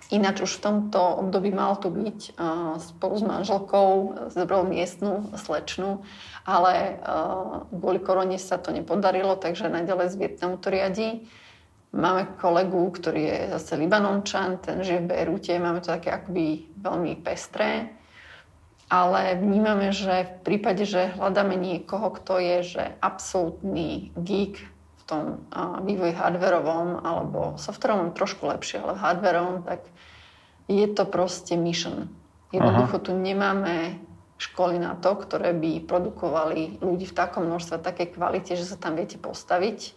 [0.06, 2.38] Ináč už v tomto období mal tu byť
[2.78, 3.88] spolu s manželkou,
[4.30, 6.06] zobral miestnu slečnu,
[6.46, 7.02] ale
[7.74, 11.26] kvôli korone sa to nepodarilo, takže naďalej z Vietnamu to riadí.
[11.90, 17.18] Máme kolegu, ktorý je zase Libanončan, ten žije v Bejrute, máme to také akoby veľmi
[17.24, 17.90] pestré.
[18.86, 25.24] Ale vnímame, že v prípade, že hľadáme niekoho, kto je že absolútny geek v tom
[25.82, 29.82] vývoji hardverovom alebo softverovom trošku lepšie, ale hardverovom, tak
[30.66, 32.10] je to proste mission.
[32.50, 33.98] Jednoducho tu nemáme
[34.36, 38.94] školy na to, ktoré by produkovali ľudí v takom množstve, takej kvalite, že sa tam
[38.94, 39.96] viete postaviť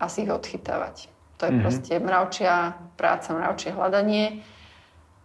[0.00, 1.12] a si ich odchytávať.
[1.38, 1.62] To je mm-hmm.
[1.62, 2.54] proste mravčia
[2.96, 4.40] práca, mravčie hľadanie.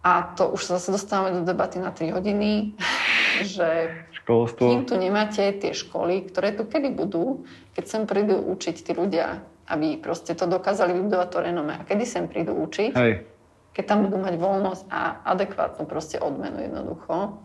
[0.00, 2.76] A to už sa zase dostávame do debaty na 3 hodiny,
[3.56, 3.92] že
[4.24, 4.64] Školstvo.
[4.68, 7.44] kým tu nemáte tie školy, ktoré tu kedy budú,
[7.76, 11.74] keď sem prídu učiť tí ľudia, aby proste to dokázali vybudovať to renome.
[11.76, 13.29] A kedy sem prídu učiť, Hej.
[13.72, 17.38] Keď tam budú mať voľnosť a adekvátnu proste odmenu jednoducho.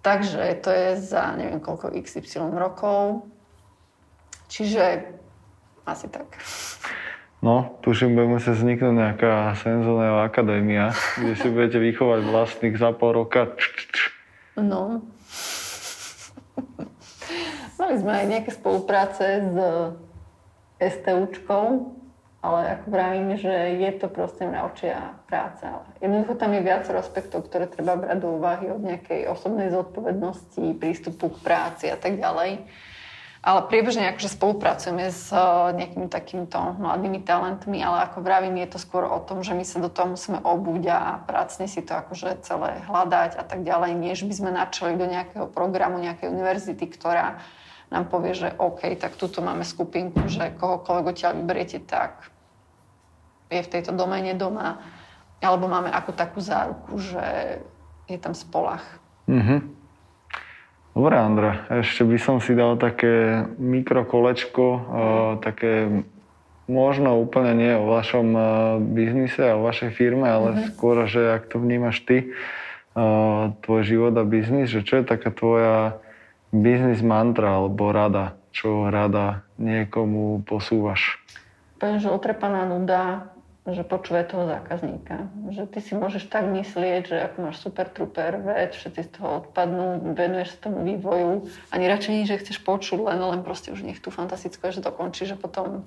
[0.00, 3.28] Takže to je za neviem koľko XY rokov.
[4.48, 5.14] Čiže
[5.84, 6.26] asi tak.
[7.40, 13.16] No, tuším, bude musieť vzniknúť nejaká senzorná akadémia, kde si budete vychovať vlastných za pol
[13.16, 13.56] roka.
[14.60, 15.00] No.
[17.80, 19.56] Mali sme aj nejaké spolupráce s
[20.80, 21.96] STUčkou,
[22.40, 25.84] ale ako vravím, že je to proste mravčia práca.
[26.00, 31.36] Jednoducho tam je viacero aspektov, ktoré treba brať do úvahy od nejakej osobnej zodpovednosti, prístupu
[31.36, 32.64] k práci a tak ďalej.
[33.40, 35.40] Ale priebežne akože spolupracujeme s eh,
[35.72, 39.80] nejakými takýmito mladými talentmi, ale ako vravím, je to skôr o tom, že my sa
[39.80, 44.28] do toho musíme obúť a pracne si to akože celé hľadať a tak ďalej, než
[44.28, 47.40] by sme načali do nejakého programu, nejakej univerzity, ktorá
[47.90, 52.30] nám povie, že OK, tak tuto máme skupinku, že kohokoľvek odtiaľ vyberiete, tak
[53.50, 54.78] je v tejto doméne doma.
[55.42, 57.58] Alebo máme ako takú záruku, že
[58.06, 58.84] je tam spolach.
[59.26, 59.60] Mm-hmm.
[60.90, 64.82] Dobre, Andra, ešte by som si dal také mikrokolečko, uh,
[65.38, 66.02] také
[66.66, 68.42] možno úplne nie o vašom uh,
[68.78, 70.66] biznise a o vašej firme, ale mm-hmm.
[70.74, 72.30] skôr, že ak to vnímaš ty,
[72.94, 75.98] uh, tvoj život a biznis, že čo je taká tvoja
[76.50, 81.18] biznis mantra alebo rada, čo rada niekomu posúvaš?
[81.78, 83.30] Poviem, že otrepaná nuda,
[83.68, 85.30] že počúvaj toho zákazníka.
[85.52, 89.44] Že ty si môžeš tak myslieť, že ako máš super truper vec, všetci z toho
[89.44, 93.84] odpadnú, venuješ sa tomu vývoju, ani radšej nie, že chceš počuť, len, len proste už
[93.84, 95.84] nech tú fantastickú že dokončí, že potom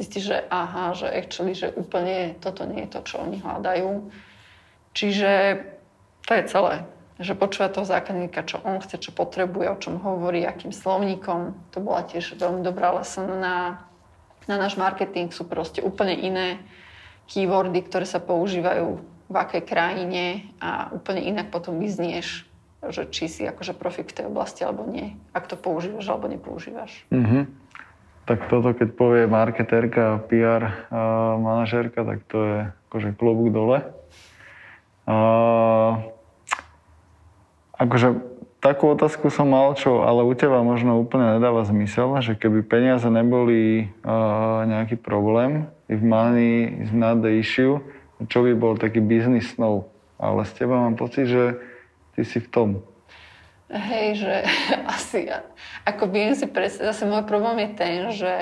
[0.00, 4.10] zistíš, že aha, že actually, že úplne toto nie je to, čo oni hľadajú.
[4.96, 5.30] Čiže
[6.24, 6.74] to je celé.
[7.20, 11.52] Že počúva toho zákazníka, čo on chce, čo potrebuje, o čom hovorí, akým slovníkom.
[11.76, 13.84] To bola tiež veľmi dobrá lesson na,
[14.48, 15.28] na náš marketing.
[15.28, 16.64] Sú proste úplne iné
[17.28, 18.98] keywordy, ktoré sa používajú
[19.30, 22.50] v akej krajine a úplne inak potom vyznieš,
[22.90, 27.06] že či si akože profik v tej oblasti alebo nie, ak to používaš alebo nepoužívaš.
[27.14, 27.42] Mm-hmm.
[28.26, 32.58] Tak toto, keď povie marketérka, PR uh, manažérka, tak to je
[32.90, 33.78] akože klobúk dole.
[35.06, 35.98] Uh,
[37.80, 38.20] akože
[38.60, 43.08] takú otázku som mal, čo ale u teba možno úplne nedáva zmysel, že keby peniaze
[43.08, 47.80] neboli uh, nejaký problém, if money is not the issue,
[48.28, 49.88] čo by bol taký business snow.
[50.20, 51.56] Ale z teba mám pocit, že
[52.12, 52.68] ty si v tom.
[53.72, 54.34] Hej, že
[54.96, 55.32] asi,
[55.88, 58.34] ako viem si presne, zase môj problém je ten, že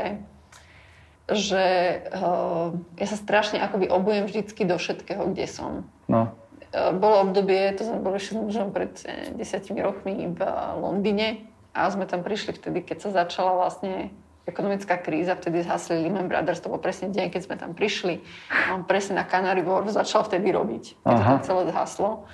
[1.28, 1.64] že
[2.08, 5.84] uh, ja sa strašne akoby obujem vždycky do všetkého, kde som.
[6.08, 6.32] No.
[6.68, 8.32] Uh, bolo obdobie, to sme boli s
[8.74, 8.92] pred
[9.36, 10.40] desiatimi rokmi v
[10.76, 14.12] Londýne a sme tam prišli vtedy, keď sa začala vlastne
[14.48, 18.24] ekonomická kríza, vtedy zhasli Lehman Brothers, to bol presne deň, keď sme tam prišli.
[18.72, 22.24] On presne na Canary Wharf začal vtedy robiť, keď to tam celé zhaslo.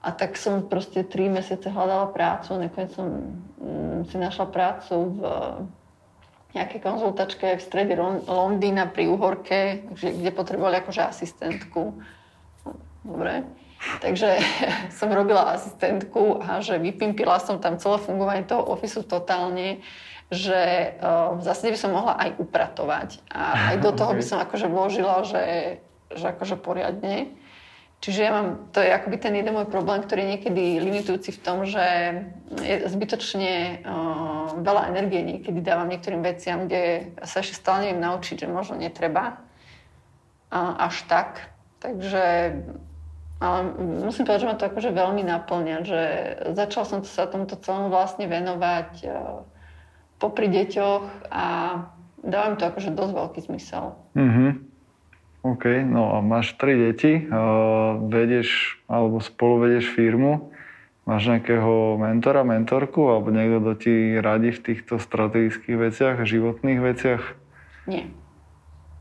[0.00, 5.20] A tak som proste tri mesiace hľadala prácu, nakoniec som mm, si našla prácu v
[6.56, 7.94] nejakej konzultačke v strede
[8.24, 12.00] Londýna pri Uhorke, kde potrebovali akože asistentku.
[13.06, 13.46] Dobre.
[14.02, 14.42] Takže
[14.98, 19.78] som robila asistentku a že vypimpila som tam celé fungovanie toho ofisu totálne
[20.26, 20.90] že
[21.38, 23.22] v zásade by som mohla aj upratovať.
[23.30, 25.78] A aj do toho by som akože vložila, že,
[26.10, 27.30] že akože poriadne.
[27.96, 31.42] Čiže ja mám, to je akoby ten jeden môj problém, ktorý je niekedy limitujúci v
[31.42, 31.86] tom, že
[32.60, 38.44] je zbytočne uh, veľa energie niekedy dávam niektorým veciam, kde sa ešte stále neviem naučiť,
[38.44, 39.40] že možno netreba
[40.52, 41.48] uh, až tak.
[41.80, 42.52] Takže
[43.36, 43.58] ale
[44.00, 46.00] musím povedať, že ma to akože veľmi naplňa, že
[46.56, 49.44] začal som sa tomuto celému vlastne venovať uh,
[50.16, 51.46] popri deťoch a
[52.24, 53.92] dávam to akože dosť veľký zmysel.
[54.16, 54.50] Mm-hmm.
[55.46, 60.50] OK, no a máš tri deti, uh, vedieš alebo spolu vedieš firmu,
[61.04, 67.22] máš nejakého mentora, mentorku alebo niekto, kto ti radí v týchto strategických veciach, životných veciach?
[67.84, 68.10] Nie.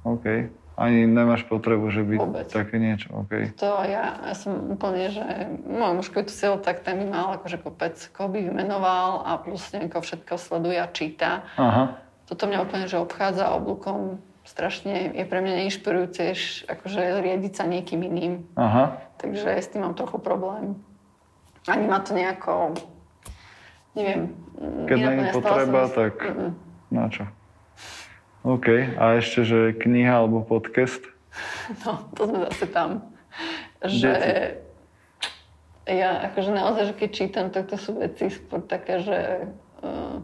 [0.05, 0.51] OK.
[0.75, 2.47] Ani nemáš potrebu, že by Vôbec.
[2.51, 3.55] také niečo, OK.
[3.63, 5.23] To ja, ja som úplne, že
[5.63, 9.63] môj muž, keď tu sedel, tak ten by mal akože kopec, by vymenoval a plus
[9.71, 11.47] nejako všetko sleduje a číta.
[11.55, 11.95] Aha.
[12.27, 16.21] Toto mňa úplne, že obchádza oblúkom strašne, je pre mňa neinšpirujúce,
[16.67, 18.33] akože riadiť sa niekým iným.
[18.59, 18.99] Aha.
[19.15, 20.75] Takže s tým mám trochu problém.
[21.71, 22.75] Ani ma to nejako,
[23.95, 24.35] neviem.
[24.85, 26.65] Keď není potreba, tak mm
[26.95, 27.27] na čo?
[28.45, 28.93] OK.
[29.01, 31.01] A ešte, že kniha alebo podcast?
[31.83, 33.09] No, to sme zase tam.
[33.81, 35.99] Že Deti.
[35.99, 39.49] ja akože naozaj, že keď čítam, tak to sú veci skôr také, že
[39.83, 40.23] uh,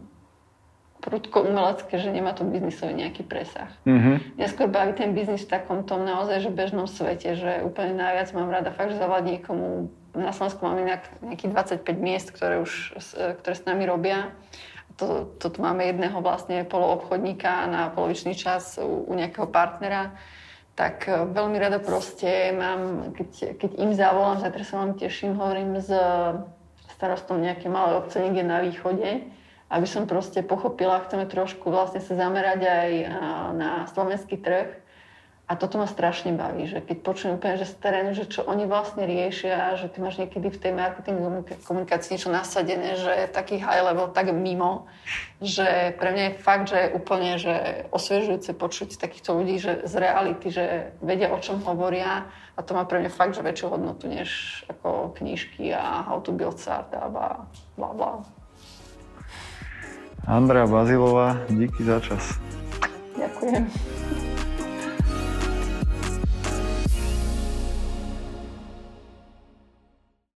[1.02, 3.68] prudko umelecké, že nemá to biznisový nejaký presah.
[3.84, 4.38] Mm-hmm.
[4.38, 8.30] Mňa skôr baví ten biznis v takom tom naozaj, že bežnom svete, že úplne najviac
[8.38, 9.90] mám rada fakt, že zavolať niekomu.
[10.14, 12.96] Na Slovensku mám inak nejakých 25 miest, ktoré už
[13.42, 14.30] ktoré s nami robia
[14.96, 20.16] to, to tu máme jedného vlastne poloobchodníka na polovičný čas u, u nejakého partnera,
[20.74, 25.80] tak e, veľmi rada proste mám, keď, keď im zavolám, zajtra sa vám teším, hovorím
[25.80, 25.90] s
[26.96, 29.26] starostom nejaké malé obce niekde na východe,
[29.72, 32.90] aby som proste pochopila, chceme trošku vlastne sa zamerať aj
[33.56, 34.68] na slovenský trh,
[35.50, 38.64] a toto ma strašne baví, že keď počujem úplne, že z terénu, že čo oni
[38.64, 41.18] vlastne riešia, že ty máš niekedy v tej marketing
[41.66, 44.86] komunikácii niečo nasadené, že je taký high level, tak mimo,
[45.42, 49.94] že pre mňa je fakt, že je úplne že osviežujúce počuť takýchto ľudí, že z
[49.98, 54.06] reality, že vedia, o čom hovoria a to má pre mňa fakt, že väčšiu hodnotu,
[54.06, 57.44] než ako knížky a how to build startup a
[57.76, 58.24] bla bla.
[60.22, 62.38] Andrea Bazilová, díky za čas.
[63.18, 64.21] Ďakujem.